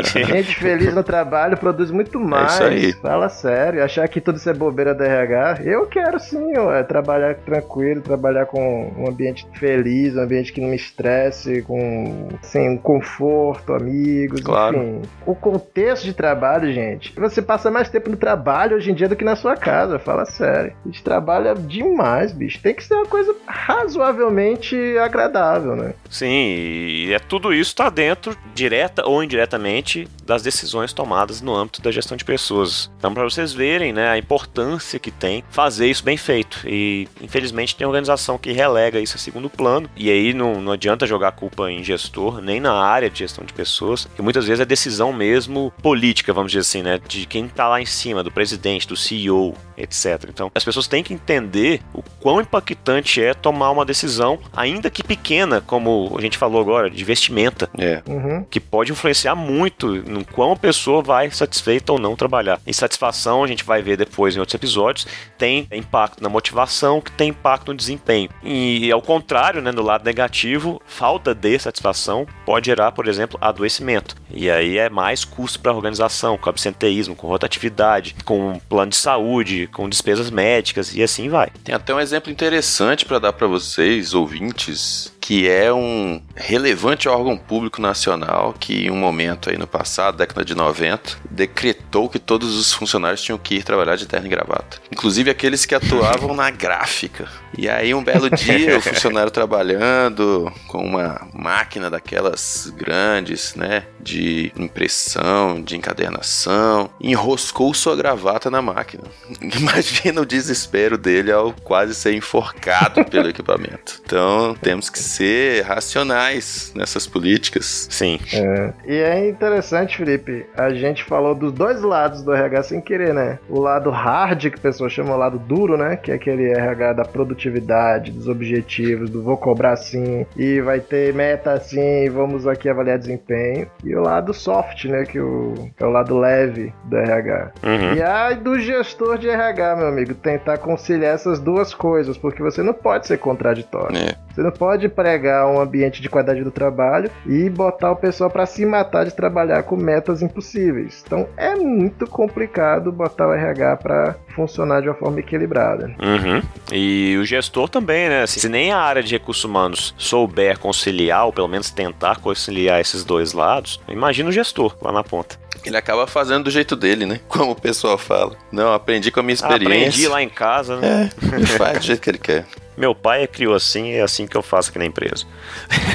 [0.10, 0.24] Sim.
[0.26, 2.54] Gente feliz no trabalho produz muito mais.
[2.54, 2.94] isso aí.
[2.94, 3.84] Fala sério.
[3.84, 8.46] Achar que tudo isso é bobeira da RH, eu quero sim, ué, trabalhar tranquilo, trabalhar
[8.46, 14.42] com um ambiente feliz, um ambiente que não me estresse, com assim, um conforto, amigos,
[14.42, 14.78] Claro.
[14.78, 15.02] enfim.
[15.26, 19.16] O contexto de trabalho, gente, você passa mais tempo no trabalho hoje em dia do
[19.16, 20.74] que na sua casa, fala sério.
[20.84, 22.60] A gente trabalha demais, bicho.
[22.62, 25.94] Tem que ser uma coisa razoavelmente agradável, né?
[26.10, 31.82] Sim, e é tudo isso está dentro, direta ou indiretamente, das decisões tomadas no âmbito
[31.82, 32.90] da gestão de pessoas.
[32.98, 36.62] Então, para vocês verem né, a importância que tem fazer isso bem feito.
[36.66, 39.90] E, infelizmente, tem organização que relega isso a segundo plano.
[39.96, 43.46] E aí não, não adianta jogar a culpa em gestor, nem na área de gestão
[43.46, 47.00] de pessoas, que muitas vezes é decisão mesmo política, vamos dizer assim, né?
[47.08, 50.26] De quem está lá em cima, do presidente, do CEO, etc.
[50.30, 55.04] Então, as pessoas têm que entender o quão impactante é tomar uma decisão, ainda que
[55.04, 58.02] pequena, como a gente falou agora, de vestimenta, É.
[58.08, 58.44] Uhum.
[58.50, 62.60] que pode influenciar muito no quão a pessoa vai satisfeita ou não trabalhar.
[62.66, 65.08] Insatisfação, a gente vai ver depois em outros episódios,
[65.38, 68.30] tem impacto na motivação, que tem impacto no desempenho.
[68.44, 74.16] E ao contrário, né, no lado negativo, falta de satisfação pode gerar, por exemplo, adoecimento.
[74.32, 78.98] E aí é mais custo para a organização, com absenteísmo, com rotatividade, com plano de
[78.98, 81.50] saúde, com despesas médicas e assim vai.
[81.64, 87.38] Tem até um exemplo interessante para dar para vocês, ouvintes, que é um relevante órgão
[87.38, 92.56] público nacional que em um momento aí no passado, década de 90, decretou que todos
[92.56, 94.82] os funcionários tinham que ir trabalhar de terno e gravata.
[94.92, 97.30] Inclusive aqueles que atuavam na gráfica.
[97.56, 104.52] E aí um belo dia o funcionário trabalhando com uma máquina daquelas grandes, né, de
[104.58, 109.04] impressão, de encadernação, enroscou sua gravata na máquina.
[109.60, 114.02] Imagina o desespero dele ao quase ser enforcado pelo equipamento.
[114.04, 117.88] Então, temos que ser racionais nessas políticas.
[117.92, 118.18] Sim.
[118.34, 118.74] É.
[118.88, 123.38] E é interessante, Felipe, a gente falou dos dois lados do RH sem querer, né?
[123.50, 125.98] O lado hard, que o pessoal chama o lado duro, né?
[125.98, 131.14] Que é aquele RH da produtividade, dos objetivos, do vou cobrar assim, e vai ter
[131.14, 133.68] meta assim, e vamos aqui avaliar desempenho.
[133.84, 135.04] E o lado soft, né?
[135.04, 137.52] Que o, é o lado leve do RH.
[137.64, 137.94] Uhum.
[137.96, 142.64] E aí do gestor de RH, meu amigo, tentar conciliar essas duas coisas, porque você
[142.64, 143.98] não pode ser contraditório.
[143.98, 144.29] É.
[144.40, 148.46] Você não pode pregar um ambiente de qualidade do trabalho e botar o pessoal para
[148.46, 151.04] se matar de trabalhar com metas impossíveis.
[151.06, 155.88] Então é muito complicado botar o RH para funcionar de uma forma equilibrada.
[156.02, 156.42] Uhum.
[156.72, 158.26] E o gestor também, né?
[158.28, 163.04] Se nem a área de recursos humanos souber conciliar, ou pelo menos tentar conciliar esses
[163.04, 165.36] dois lados, imagina o gestor lá na ponta.
[165.66, 167.20] Ele acaba fazendo do jeito dele, né?
[167.28, 168.38] Como o pessoal fala.
[168.52, 170.10] Não, aprendi com a minha Ah, Aprendi experiência.
[170.10, 171.10] lá em casa, né?
[171.22, 172.46] É, ele faz do jeito que ele quer.
[172.80, 175.26] Meu pai criou assim e é assim que eu faço aqui na empresa.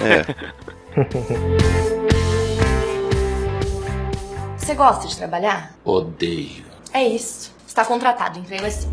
[0.05, 0.27] É.
[4.59, 5.75] Você gosta de trabalhar?
[5.83, 6.63] Odeio.
[6.93, 7.55] É isso.
[7.67, 8.93] Está contratado, emprego assim.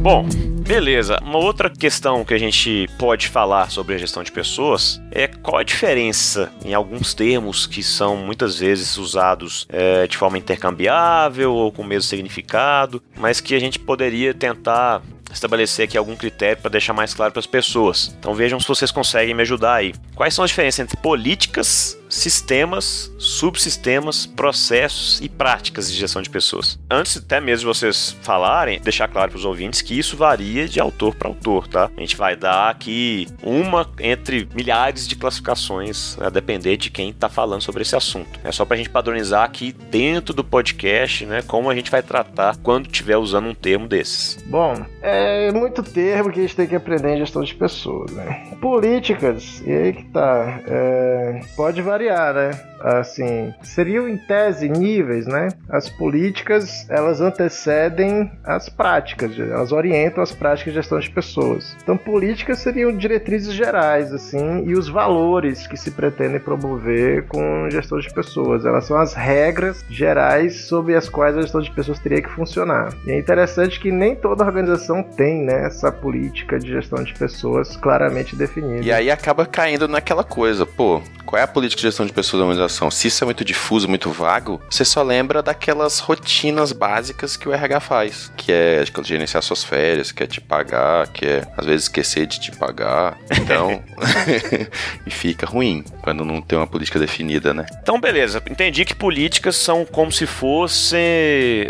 [0.00, 0.26] Bom,
[0.68, 1.18] beleza.
[1.22, 5.56] Uma outra questão que a gente pode falar sobre a gestão de pessoas é qual
[5.56, 11.72] a diferença em alguns termos que são muitas vezes usados é, de forma intercambiável ou
[11.72, 15.00] com o mesmo significado, mas que a gente poderia tentar
[15.32, 18.14] estabelecer aqui algum critério para deixar mais claro para as pessoas.
[18.18, 19.94] Então vejam se vocês conseguem me ajudar aí.
[20.14, 26.78] Quais são as diferenças entre políticas sistemas, subsistemas, processos e práticas de gestão de pessoas.
[26.90, 30.80] Antes até mesmo de vocês falarem, deixar claro para os ouvintes que isso varia de
[30.80, 31.90] autor para autor, tá?
[31.96, 37.28] A gente vai dar aqui uma entre milhares de classificações, a depender de quem está
[37.28, 38.40] falando sobre esse assunto.
[38.42, 42.02] É só para a gente padronizar aqui dentro do podcast, né, como a gente vai
[42.02, 44.38] tratar quando estiver usando um termo desses.
[44.46, 48.48] Bom, é muito termo que a gente tem que aprender em gestão de pessoas, né?
[48.60, 52.50] Políticas, e aí que tá, é, pode variar variar, né?
[52.80, 55.48] Assim, seriam em tese níveis, né?
[55.68, 61.76] As políticas, elas antecedem as práticas, elas orientam as práticas de gestão de pessoas.
[61.82, 67.98] Então, políticas seriam diretrizes gerais, assim, e os valores que se pretendem promover com gestão
[67.98, 68.64] de pessoas.
[68.64, 72.94] Elas são as regras gerais sobre as quais a gestão de pessoas teria que funcionar.
[73.04, 77.76] E é interessante que nem toda organização tem, né, essa política de gestão de pessoas
[77.76, 78.84] claramente definida.
[78.84, 82.40] E aí acaba caindo naquela coisa, pô, qual é a política de gestão de pessoas
[82.40, 82.90] da organização?
[82.90, 87.52] Se isso é muito difuso, muito vago, você só lembra daquelas rotinas básicas que o
[87.52, 91.82] RH faz, que é gerenciar suas férias, que é te pagar, que é às vezes
[91.84, 93.18] esquecer de te pagar.
[93.30, 93.82] Então,
[95.06, 97.66] e fica ruim quando não tem uma política definida, né?
[97.82, 98.42] Então, beleza.
[98.48, 101.00] Entendi que políticas são como se fossem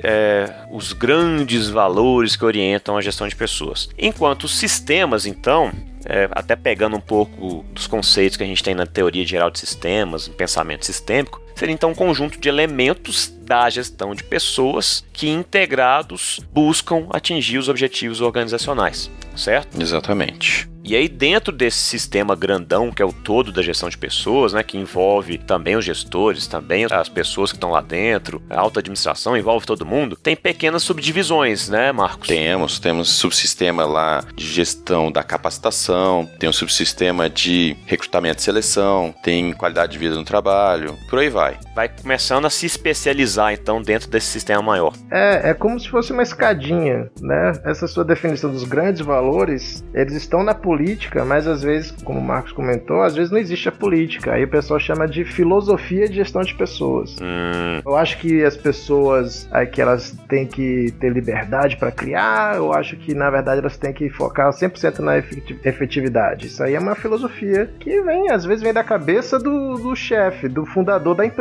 [0.02, 3.88] é, os grandes valores que orientam a gestão de pessoas.
[3.98, 5.72] Enquanto sistemas, então,
[6.08, 9.58] é, até pegando um pouco dos conceitos que a gente tem na teoria geral de
[9.58, 15.28] sistemas, no pensamento sistêmico, seria então um conjunto de elementos da gestão de pessoas que
[15.28, 19.80] integrados buscam atingir os objetivos organizacionais, certo?
[19.80, 20.68] Exatamente.
[20.88, 24.62] E aí, dentro desse sistema grandão, que é o todo da gestão de pessoas, né,
[24.62, 29.36] que envolve também os gestores, também as pessoas que estão lá dentro, a alta administração,
[29.36, 32.28] envolve todo mundo, tem pequenas subdivisões, né, Marcos?
[32.28, 39.14] Temos, temos subsistema lá de gestão da capacitação, tem um subsistema de recrutamento e seleção,
[39.22, 41.47] tem qualidade de vida no trabalho, por aí vai.
[41.74, 44.92] Vai começando a se especializar, então, dentro desse sistema maior.
[45.10, 47.52] É, é como se fosse uma escadinha, né?
[47.64, 52.22] Essa sua definição dos grandes valores, eles estão na política mas às vezes, como o
[52.22, 54.32] Marcos comentou, às vezes não existe a política.
[54.32, 57.16] Aí o pessoal chama de filosofia de gestão de pessoas.
[57.20, 57.80] Hum.
[57.84, 62.96] Eu acho que as pessoas que elas têm que ter liberdade para criar, eu acho
[62.96, 66.46] que na verdade elas têm que focar 100% na efetividade.
[66.46, 70.48] Isso aí é uma filosofia que vem, às vezes, vem da cabeça do, do chefe,
[70.48, 71.37] do fundador da empresa.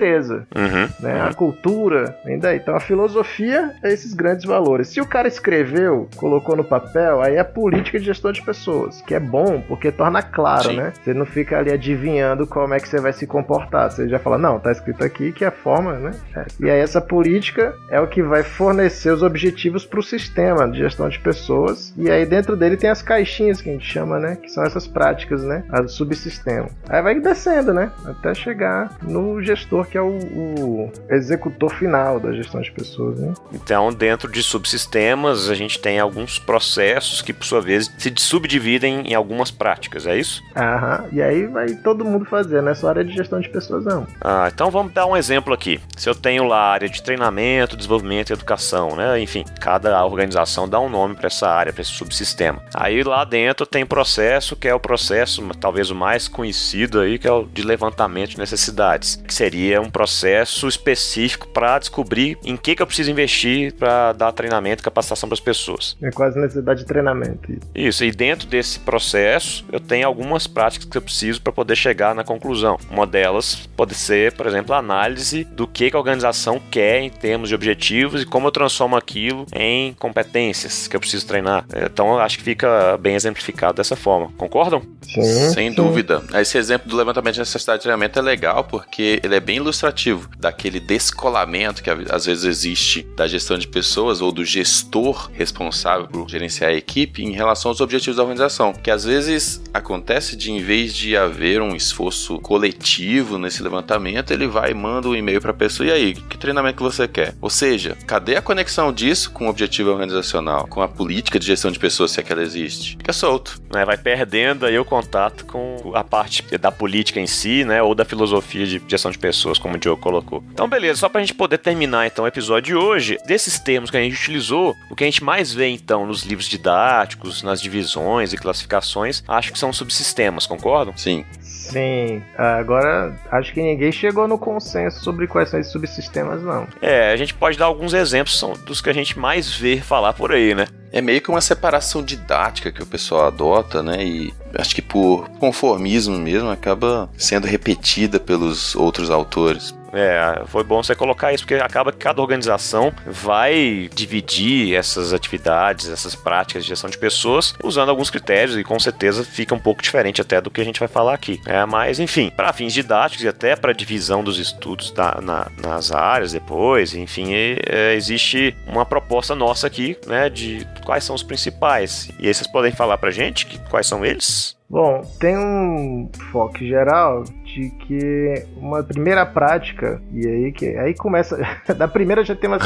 [0.56, 0.90] Uhum.
[1.00, 1.16] Né?
[1.16, 1.28] Uhum.
[1.30, 2.58] A cultura vem daí.
[2.58, 4.90] Então a filosofia é esses grandes valores.
[4.90, 9.14] Se o cara escreveu, colocou no papel, aí é política de gestão de pessoas, que
[9.14, 10.78] é bom porque torna claro, Sim.
[10.78, 10.94] né?
[11.04, 13.92] Você não fica ali adivinhando como é que você vai se comportar.
[13.92, 16.12] Você já fala, não, tá escrito aqui que é a forma, né?
[16.36, 16.46] É.
[16.60, 20.80] E aí essa política é o que vai fornecer os objetivos para o sistema de
[20.80, 21.94] gestão de pessoas.
[21.98, 24.38] E aí dentro dele tem as caixinhas que a gente chama, né?
[24.42, 25.64] Que são essas práticas, né?
[25.70, 26.68] As subsistema.
[26.88, 27.92] Aí vai descendo, né?
[28.06, 33.34] Até chegar no gestor que é o, o executor final da gestão de pessoas, né?
[33.54, 39.08] Então, dentro de subsistemas, a gente tem alguns processos que, por sua vez, se subdividem
[39.08, 40.44] em algumas práticas, é isso?
[40.56, 41.06] Aham.
[41.12, 44.06] E aí vai todo mundo fazer, não é só área de gestão de pessoas, não.
[44.22, 45.80] Ah, então vamos dar um exemplo aqui.
[45.96, 49.20] Se eu tenho lá a área de treinamento, desenvolvimento e educação, né?
[49.20, 52.62] Enfim, cada organização dá um nome para essa área, para esse subsistema.
[52.74, 57.28] Aí lá dentro tem processo que é o processo, talvez o mais conhecido aí, que
[57.28, 62.76] é o de levantamento de necessidades, que seria um processo específico para descobrir em que,
[62.76, 65.98] que eu preciso investir para dar treinamento e capacitação para as pessoas.
[66.02, 67.52] É quase necessidade de treinamento.
[67.52, 67.62] isso.
[67.76, 72.14] Isso, e dentro desse processo, eu tenho algumas práticas que eu preciso para poder chegar
[72.14, 72.78] na conclusão.
[72.90, 77.10] Uma delas pode ser, por exemplo, a análise do que, que a organização quer em
[77.10, 81.66] termos de objetivos e como eu transformo aquilo em competências que eu preciso treinar.
[81.76, 84.32] Então, eu acho que fica bem exemplificado dessa forma.
[84.38, 84.82] Concordam?
[85.02, 85.76] Sim, Sem sim.
[85.76, 86.22] dúvida.
[86.36, 90.30] Esse exemplo do levantamento de necessidade de treinamento é legal porque ele é bem ilustrativo
[90.38, 96.30] daquele descolamento que às vezes existe da gestão de pessoas ou do gestor responsável por
[96.30, 98.74] gerenciar a equipe em relação aos objetivos da organização.
[98.74, 104.48] Que às vezes acontece de, em vez de haver um esforço coletivo nesse levantamento, ele
[104.48, 107.36] vai e manda um e-mail para a pessoa: e aí, que treinamento que você quer?
[107.42, 111.72] Ou seja, cadê a conexão disso com o objetivo organizacional, com a política de gestão
[111.72, 112.92] de pessoas, se é que ela existe?
[112.98, 113.62] Fica solto.
[113.74, 117.94] Né, vai perdendo aí o contato com a parte da política em si, né, ou
[117.94, 120.44] da filosofia de gestão de pessoas, como o Diogo colocou.
[120.52, 123.98] Então, beleza, só pra gente poder terminar então o episódio de hoje, desses termos que
[123.98, 128.34] a gente utilizou, o que a gente mais vê então nos livros didáticos, nas divisões
[128.34, 130.96] e classificações acho que são subsistemas, concordam?
[130.98, 131.26] Sim.
[131.42, 136.68] Sim, agora acho que ninguém chegou no consenso sobre quais são esses subsistemas, não.
[136.82, 140.14] É, a gente pode dar alguns exemplos, são dos que a gente mais vê falar
[140.14, 140.68] por aí, né?
[140.92, 144.04] É meio que uma separação didática que o pessoal adota, né?
[144.04, 149.77] E acho que por conformismo mesmo acaba sendo repetida pelos outros autores.
[149.98, 155.90] É, foi bom você colocar isso, porque acaba que cada organização vai dividir essas atividades,
[155.90, 159.82] essas práticas de gestão de pessoas, usando alguns critérios, e com certeza fica um pouco
[159.82, 161.42] diferente até do que a gente vai falar aqui.
[161.46, 165.92] É, mas, enfim, para fins didáticos e até para divisão dos estudos da, na, nas
[165.92, 172.10] áreas depois, enfim, é, existe uma proposta nossa aqui, né, de quais são os principais.
[172.20, 174.56] E aí vocês podem falar pra gente que, quais são eles?
[174.70, 177.24] Bom, tem um foco geral
[177.58, 181.38] de que uma primeira prática, e aí que aí começa.
[181.76, 182.58] da primeira já tem uma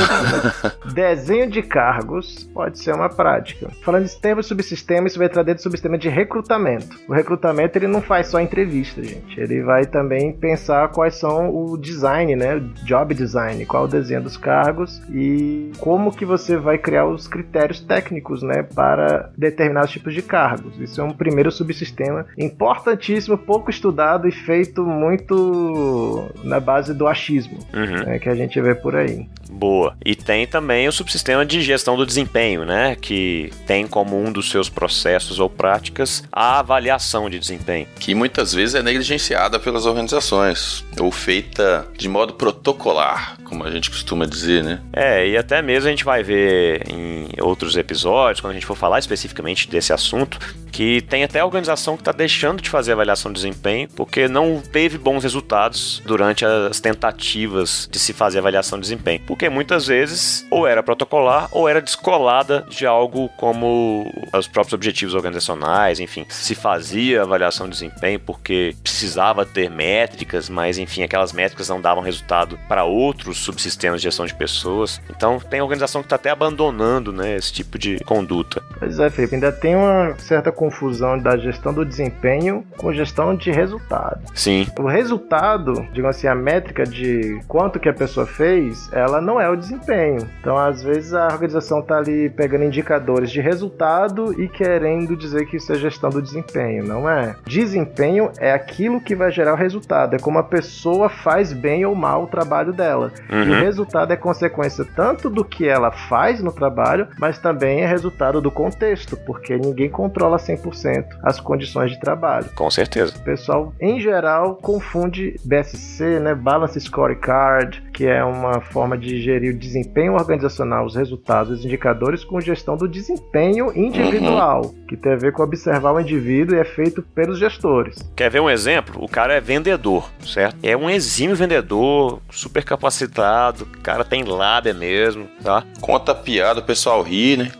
[0.94, 3.70] Desenho de cargos pode ser uma prática.
[3.84, 7.00] Falando de sistema e subsistema, isso vai entrar dentro do subsistema de recrutamento.
[7.08, 9.40] O recrutamento ele não faz só entrevista, gente.
[9.40, 12.56] Ele vai também pensar quais são o design, né?
[12.56, 17.28] O job design, qual o desenho dos cargos e como que você vai criar os
[17.28, 18.64] critérios técnicos, né?
[18.64, 20.80] Para determinados tipos de cargos.
[20.80, 27.08] Isso é um primeiro subsistema sistema importantíssimo, pouco estudado e feito muito na base do
[27.08, 28.06] achismo uhum.
[28.06, 29.28] né, que a gente vê por aí.
[29.52, 29.96] Boa.
[30.04, 32.96] E tem também o subsistema de gestão do desempenho, né?
[32.96, 37.86] Que tem como um dos seus processos ou práticas a avaliação de desempenho.
[38.00, 43.90] Que muitas vezes é negligenciada pelas organizações, ou feita de modo protocolar, como a gente
[43.90, 44.80] costuma dizer, né?
[44.94, 48.78] É, e até mesmo a gente vai ver em outros episódios, quando a gente for
[48.78, 50.40] falar especificamente desse assunto,
[50.72, 54.98] que tem até organização que está deixando de fazer avaliação de desempenho porque não teve
[54.98, 59.22] bons resultados durante as tentativas de se fazer avaliação de desempenho.
[59.28, 65.14] Porque muitas vezes ou era protocolar ou era descolada de algo como os próprios objetivos
[65.14, 71.70] organizacionais, enfim, se fazia avaliação de desempenho porque precisava ter métricas, mas enfim, aquelas métricas
[71.70, 75.02] não davam resultado para outros subsistemas de gestão de pessoas.
[75.10, 78.62] Então tem organização que está até abandonando né, esse tipo de conduta.
[78.80, 83.52] Pois é, Felipe, ainda tem uma certa confusão da gestão do desempenho com gestão de
[83.52, 84.22] resultado.
[84.34, 84.51] Sim.
[84.78, 89.50] O resultado, digamos assim, a métrica de quanto que a pessoa fez, ela não é
[89.50, 90.28] o desempenho.
[90.40, 95.58] Então, às vezes, a organização está ali pegando indicadores de resultado e querendo dizer que
[95.58, 96.84] isso é gestão do desempenho.
[96.84, 97.36] Não é.
[97.46, 100.16] Desempenho é aquilo que vai gerar o resultado.
[100.16, 103.12] É como a pessoa faz bem ou mal o trabalho dela.
[103.32, 103.44] Uhum.
[103.44, 107.88] E o resultado é consequência tanto do que ela faz no trabalho, mas também é
[107.88, 112.50] resultado do contexto, porque ninguém controla 100% as condições de trabalho.
[112.56, 113.14] Com certeza.
[113.16, 119.54] O pessoal, em geral, confunde BSC, né, Balance Scorecard, que é uma forma de gerir
[119.54, 124.86] o desempenho organizacional, os resultados, os indicadores, com gestão do desempenho individual, uhum.
[124.88, 127.98] que tem a ver com observar o indivíduo e é feito pelos gestores.
[128.16, 129.04] Quer ver um exemplo?
[129.04, 130.58] O cara é vendedor, certo?
[130.64, 135.64] É um exímio vendedor, super capacitado, o cara tem lábia mesmo, tá?
[135.80, 137.52] Conta piada, o pessoal ri, né?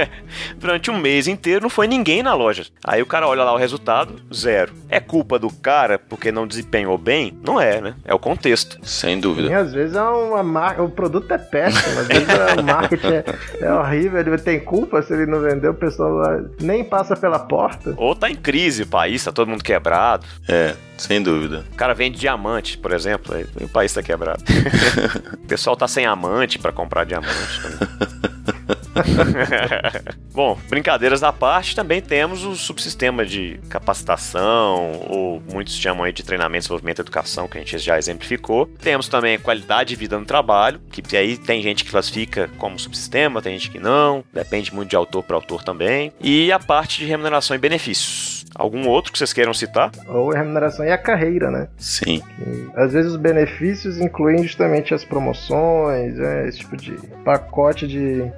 [0.58, 2.66] Durante um mês inteiro não foi ninguém na loja.
[2.82, 4.72] Aí o cara olha lá o resultado, zero.
[4.88, 7.36] É culpa do cara porque não desempenhou bem?
[7.44, 7.94] Não é, né?
[8.04, 8.78] É o contexto.
[8.82, 9.48] Sem dúvida.
[9.48, 13.24] E às vezes é uma marca, o produto é péssimo, às vezes o marketing é,
[13.60, 16.22] é, horrível, ele tem culpa se ele não vendeu, o pessoal
[16.60, 17.94] nem passa pela porta.
[17.96, 20.26] Ou tá em crise o país, tá todo mundo quebrado.
[20.48, 21.64] É, sem dúvida.
[21.72, 24.42] O cara vende diamante, por exemplo, aí o país tá quebrado.
[25.34, 28.76] o pessoal tá sem amante para comprar diamante também.
[30.32, 36.22] Bom, brincadeiras à parte, também temos o subsistema de capacitação, ou muitos chamam aí de
[36.22, 38.66] treinamento, desenvolvimento e educação, que a gente já exemplificou.
[38.80, 43.42] Temos também qualidade de vida no trabalho, que aí tem gente que classifica como subsistema,
[43.42, 46.12] tem gente que não, depende muito de autor para autor também.
[46.20, 48.44] E a parte de remuneração e benefícios.
[48.54, 49.90] Algum outro que vocês queiram citar?
[50.06, 51.68] Ou a remuneração e a carreira, né?
[51.76, 52.20] Sim.
[52.20, 56.48] Que, às vezes os benefícios incluem justamente as promoções, né?
[56.48, 56.92] esse tipo de
[57.24, 58.30] pacote de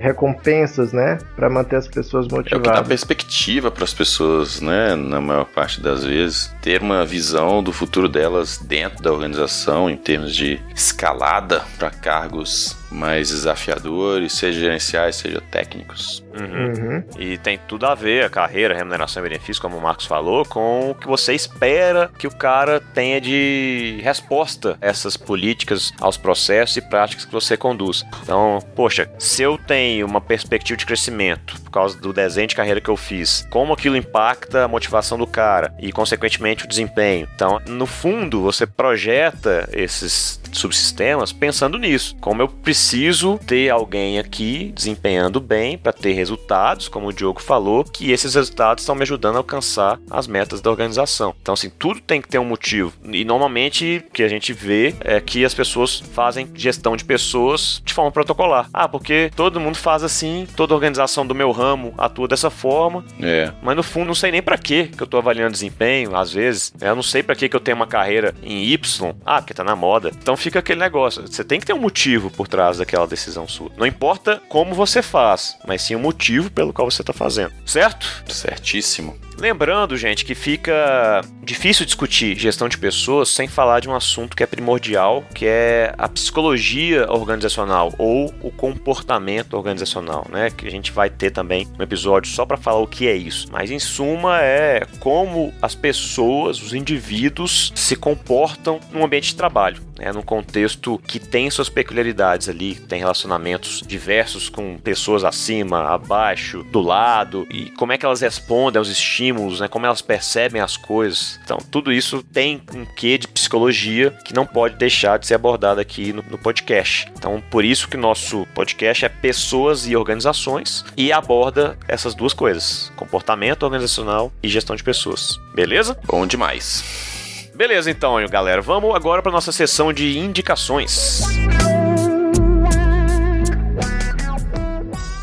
[0.47, 1.19] recompensas, né?
[1.35, 2.53] Para manter as pessoas motivadas.
[2.53, 4.95] É o que dá perspectiva para as pessoas, né?
[4.95, 9.97] Na maior parte das vezes, ter uma visão do futuro delas dentro da organização em
[9.97, 16.25] termos de escalada para cargos mais desafiadores, seja gerenciais, seja técnicos.
[16.35, 16.67] Uhum.
[16.67, 17.05] Uhum.
[17.19, 20.45] E tem tudo a ver a carreira, a remuneração e benefício, como o Marcos falou,
[20.45, 26.17] com o que você espera que o cara tenha de resposta a essas políticas, aos
[26.17, 28.05] processos e práticas que você conduz.
[28.23, 32.81] Então, poxa, se eu tenho uma perspectiva de crescimento por causa do desenho de carreira
[32.81, 37.29] que eu fiz, como aquilo impacta a motivação do cara e, consequentemente, o desempenho.
[37.35, 42.17] Então, no fundo, você projeta esses subsistemas pensando nisso.
[42.21, 47.43] Como eu preciso preciso ter alguém aqui desempenhando bem para ter resultados, como o Diogo
[47.43, 51.35] falou, que esses resultados estão me ajudando a alcançar as metas da organização.
[51.43, 52.93] Então, assim, tudo tem que ter um motivo.
[53.05, 57.83] E normalmente o que a gente vê é que as pessoas fazem gestão de pessoas
[57.85, 58.69] de forma protocolar.
[58.73, 63.05] Ah, porque todo mundo faz assim, toda organização do meu ramo atua dessa forma.
[63.21, 63.53] É.
[63.63, 66.73] Mas no fundo não sei nem para que que eu tô avaliando desempenho, às vezes.
[66.81, 69.13] Eu não sei para que que eu tenho uma carreira em Y.
[69.25, 70.13] Ah, porque tá na moda.
[70.17, 71.27] Então fica aquele negócio.
[71.27, 73.71] Você tem que ter um motivo por trás daquela decisão sua.
[73.77, 77.53] Não importa como você faz, mas sim o motivo pelo qual você tá fazendo.
[77.65, 78.25] Certo?
[78.29, 79.17] Certíssimo.
[79.39, 84.43] Lembrando, gente, que fica difícil discutir gestão de pessoas sem falar de um assunto que
[84.43, 90.51] é primordial, que é a psicologia organizacional ou o comportamento organizacional, né?
[90.51, 93.49] Que a gente vai ter também um episódio só para falar o que é isso.
[93.53, 99.83] Mas em suma é como as pessoas, os indivíduos se comportam no ambiente de trabalho,
[99.99, 100.13] né?
[100.13, 102.56] Num contexto que tem suas peculiaridades ali,
[102.89, 108.79] tem relacionamentos diversos com pessoas acima, abaixo, do lado e como é que elas respondem
[108.79, 111.39] aos estímulos né, como elas percebem as coisas.
[111.45, 115.81] Então, tudo isso tem um quê de psicologia que não pode deixar de ser abordado
[115.81, 117.11] aqui no, no podcast.
[117.17, 122.93] Então, por isso que nosso podcast é pessoas e organizações e aborda essas duas coisas:
[122.97, 125.39] comportamento organizacional e gestão de pessoas.
[125.55, 125.99] Beleza?
[126.05, 127.07] Bom demais.
[127.55, 128.61] Beleza, então, galera.
[128.61, 131.23] Vamos agora para nossa sessão de indicações.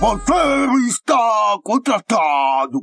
[0.04, 2.82] Você está contratado.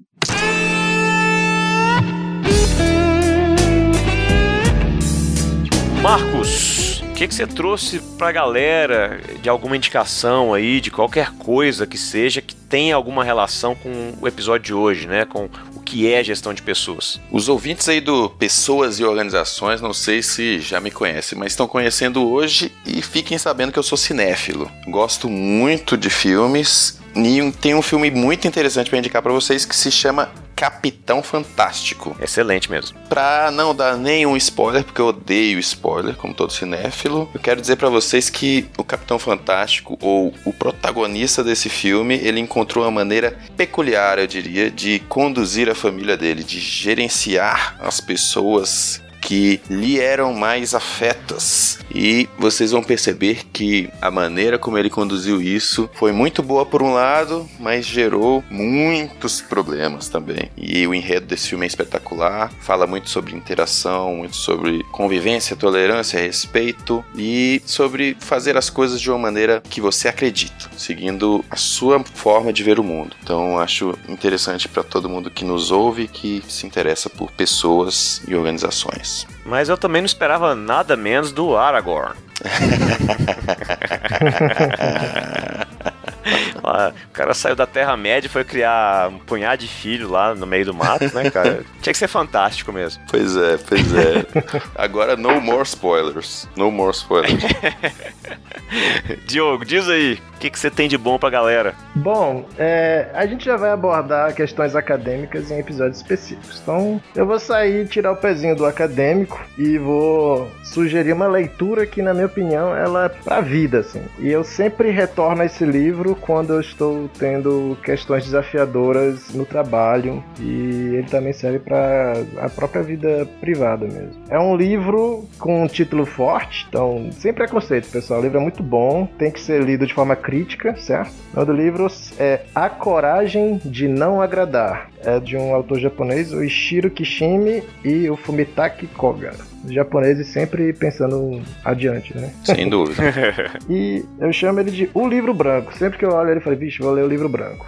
[6.00, 11.86] Marcos, o que, que você trouxe pra galera de alguma indicação aí, de qualquer coisa
[11.86, 15.26] que seja, que tenha alguma relação com o episódio de hoje, né?
[15.26, 17.20] Com o que é gestão de pessoas?
[17.30, 21.68] Os ouvintes aí do Pessoas e Organizações, não sei se já me conhecem, mas estão
[21.68, 24.72] conhecendo hoje e fiquem sabendo que eu sou cinéfilo.
[24.86, 29.74] Gosto muito de filmes e tem um filme muito interessante para indicar para vocês que
[29.74, 32.14] se chama Capitão Fantástico.
[32.20, 32.98] Excelente mesmo.
[33.08, 37.76] Pra não dar nenhum spoiler, porque eu odeio spoiler, como todo cinéfilo, eu quero dizer
[37.76, 43.38] para vocês que o Capitão Fantástico, ou o protagonista desse filme, ele encontrou uma maneira
[43.56, 50.32] peculiar, eu diria, de conduzir a família dele, de gerenciar as pessoas que lhe eram
[50.32, 51.78] mais afetas.
[51.94, 56.82] E vocês vão perceber que a maneira como ele conduziu isso foi muito boa por
[56.82, 60.50] um lado, mas gerou muitos problemas também.
[60.56, 66.20] E o enredo desse filme é espetacular, fala muito sobre interação, muito sobre convivência, tolerância,
[66.20, 72.02] respeito e sobre fazer as coisas de uma maneira que você acredita, seguindo a sua
[72.14, 73.16] forma de ver o mundo.
[73.22, 78.34] Então acho interessante para todo mundo que nos ouve que se interessa por pessoas e
[78.34, 79.26] organizações.
[79.44, 82.16] Mas eu também não esperava nada menos do Aragorn.
[86.62, 90.66] o cara saiu da Terra-média e foi criar um punhado de filho lá no meio
[90.66, 91.62] do mato, né, cara?
[91.80, 93.02] Tinha que ser fantástico mesmo.
[93.10, 94.26] Pois é, pois é.
[94.74, 96.48] Agora, no more spoilers.
[96.56, 97.42] No more spoilers.
[99.26, 101.74] Diogo, diz aí, o que, que você tem de bom pra galera?
[101.94, 106.60] Bom, é, a gente já vai abordar questões acadêmicas em episódios específicos.
[106.62, 112.00] Então, eu vou sair, tirar o pezinho do acadêmico e vou sugerir uma leitura que,
[112.00, 114.02] na minha opinião, ela é pra vida, assim.
[114.18, 120.22] E eu sempre retorno a esse livro quando eu estou tendo questões desafiadoras no trabalho
[120.38, 124.22] e ele também serve para a própria vida privada mesmo.
[124.28, 128.20] É um livro com um título forte, então sem preconceito, pessoal.
[128.20, 131.12] O livro é muito bom, tem que ser lido de forma crítica, certo?
[131.32, 131.86] O nome do livro
[132.18, 134.90] é A Coragem de Não Agradar.
[135.04, 139.32] É de um autor japonês, o Ishiro Kishimi e o Fumitaki Koga.
[139.64, 142.32] Os japoneses sempre pensando adiante, né?
[142.44, 143.02] Sem dúvida.
[143.68, 145.76] e eu chamo ele de O Livro Branco.
[145.76, 147.66] Sempre que eu olho ele, eu falo, vixe, vou ler o Livro Branco.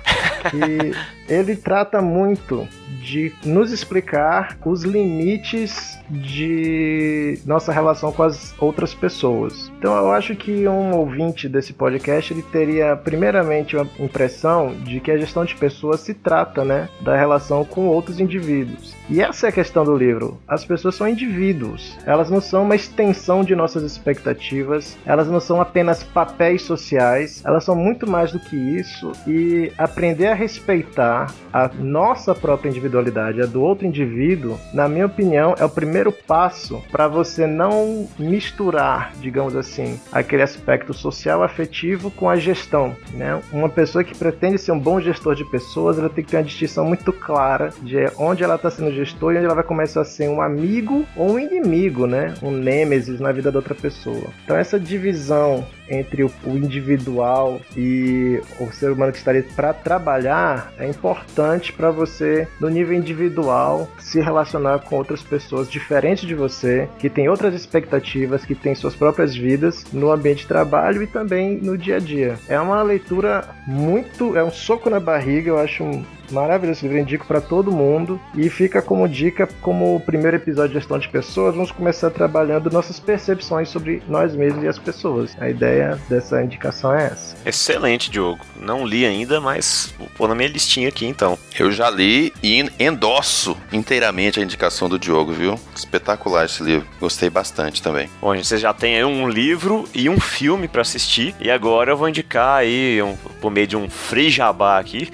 [0.52, 0.92] E
[1.32, 2.66] ele trata muito
[3.00, 9.72] de nos explicar os limites de nossa relação com as outras pessoas.
[9.78, 15.10] Então eu acho que um ouvinte desse podcast ele teria primeiramente uma impressão de que
[15.10, 18.94] a gestão de pessoas se trata, né, da relação com outros indivíduos.
[19.08, 20.40] E essa é a questão do livro.
[20.46, 21.98] As pessoas são indivíduos.
[22.06, 24.96] Elas não são uma extensão de nossas expectativas.
[25.04, 27.42] Elas não são apenas papéis sociais.
[27.44, 29.12] Elas são muito mais do que isso.
[29.26, 35.64] E aprender respeitar a nossa própria individualidade, a do outro indivíduo, na minha opinião, é
[35.64, 42.36] o primeiro passo para você não misturar, digamos assim, aquele aspecto social afetivo com a
[42.36, 42.96] gestão.
[43.14, 43.40] Né?
[43.52, 46.42] Uma pessoa que pretende ser um bom gestor de pessoas, ela tem que ter uma
[46.42, 50.04] distinção muito clara de onde ela está sendo gestor e onde ela vai começar a
[50.04, 52.34] ser um amigo ou um inimigo, né?
[52.42, 54.30] Um nêmesis na vida da outra pessoa.
[54.44, 60.72] Então essa divisão entre o, o individual e o ser humano que estaria para trabalhar
[60.78, 66.88] é importante para você, no nível individual, se relacionar com outras pessoas diferentes de você,
[66.98, 71.58] que têm outras expectativas, que têm suas próprias vidas no ambiente de trabalho e também
[71.58, 72.38] no dia a dia.
[72.48, 74.36] É uma leitura muito.
[74.36, 78.20] É um soco na barriga, eu acho um Maravilhoso livro, indico para todo mundo.
[78.34, 82.70] E fica como dica, como o primeiro episódio de gestão de pessoas, vamos começar trabalhando
[82.70, 85.36] nossas percepções sobre nós mesmos e as pessoas.
[85.40, 87.36] A ideia dessa indicação é essa.
[87.44, 88.44] Excelente, Diogo.
[88.56, 91.38] Não li ainda, mas vou pôr na minha listinha aqui então.
[91.58, 95.58] Eu já li e endosso inteiramente a indicação do Diogo, viu?
[95.74, 96.86] Espetacular esse livro.
[97.00, 98.08] Gostei bastante também.
[98.20, 101.34] Bom, gente, você já tem aí um livro e um filme para assistir.
[101.40, 105.10] E agora eu vou indicar aí, um, por meio de um free jabá aqui,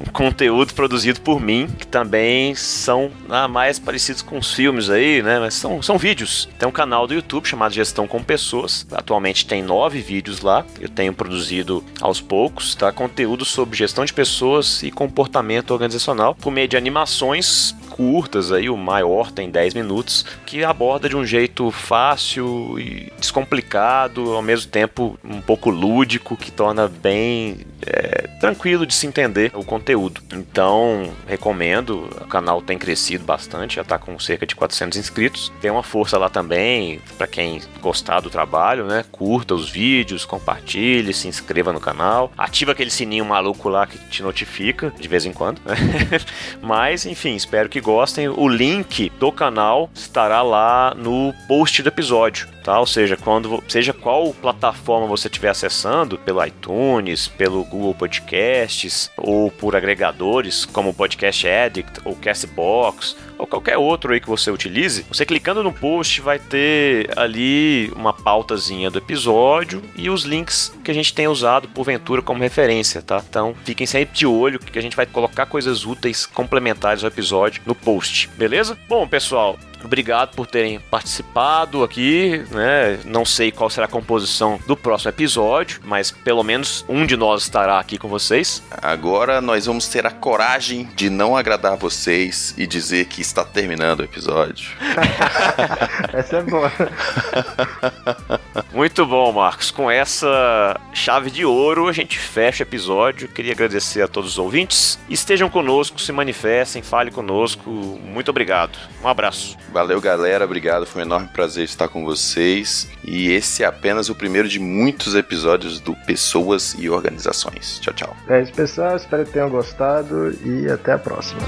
[0.00, 5.22] um, conteúdo produzido por mim, que também são ah, mais parecidos com os filmes aí,
[5.22, 5.38] né?
[5.38, 6.48] Mas são, são vídeos.
[6.58, 8.86] Tem um canal do YouTube chamado Gestão com Pessoas.
[8.92, 10.64] Atualmente tem nove vídeos lá.
[10.80, 12.92] Eu tenho produzido aos poucos, tá?
[12.92, 18.76] Conteúdo sobre gestão de pessoas e comportamento organizacional por meio de animações curtas aí, o
[18.76, 25.16] maior tem 10 minutos, que aborda de um jeito fácil e descomplicado, ao mesmo tempo
[25.22, 30.20] um pouco lúdico, que torna bem é, tranquilo de se entender o conteúdo.
[30.32, 35.52] Então, recomendo, o canal tem crescido bastante, já está com cerca de 400 inscritos.
[35.60, 39.04] Tem uma força lá também, para quem gostar do trabalho, né?
[39.12, 44.20] Curta os vídeos, compartilhe, se inscreva no canal, ativa aquele sininho maluco lá que te
[44.20, 45.60] notifica de vez em quando.
[45.64, 45.76] Né?
[46.60, 48.28] Mas, enfim, espero que gostem.
[48.28, 52.80] O link do canal estará lá no post do episódio tá?
[52.80, 59.50] Ou seja, quando seja qual plataforma você estiver acessando, pelo iTunes, pelo Google Podcasts ou
[59.50, 65.26] por agregadores como Podcast Addict ou Castbox ou qualquer outro aí que você utilize, você
[65.26, 70.94] clicando no post vai ter ali uma pautazinha do episódio e os links que a
[70.94, 73.22] gente tem usado porventura como referência, tá?
[73.28, 77.60] Então fiquem sempre de olho que a gente vai colocar coisas úteis complementares ao episódio
[77.66, 78.78] no post, beleza?
[78.88, 82.98] Bom, pessoal, Obrigado por terem participado aqui, né?
[83.04, 87.42] Não sei qual será a composição do próximo episódio, mas pelo menos um de nós
[87.42, 88.62] estará aqui com vocês.
[88.70, 94.00] Agora nós vamos ter a coragem de não agradar vocês e dizer que está terminando
[94.00, 94.70] o episódio.
[96.12, 96.72] essa é boa.
[98.72, 99.70] Muito bom, Marcos.
[99.70, 103.28] Com essa chave de ouro, a gente fecha o episódio.
[103.28, 104.98] Queria agradecer a todos os ouvintes.
[105.08, 107.70] Estejam conosco, se manifestem, fale conosco.
[107.70, 108.78] Muito obrigado.
[109.02, 109.56] Um abraço.
[109.74, 110.44] Valeu, galera.
[110.44, 110.86] Obrigado.
[110.86, 112.88] Foi um enorme prazer estar com vocês.
[113.02, 117.80] E esse é apenas o primeiro de muitos episódios do Pessoas e Organizações.
[117.80, 118.16] Tchau, tchau.
[118.28, 118.94] É isso, pessoal.
[118.94, 121.40] Espero que tenham gostado e até a próxima.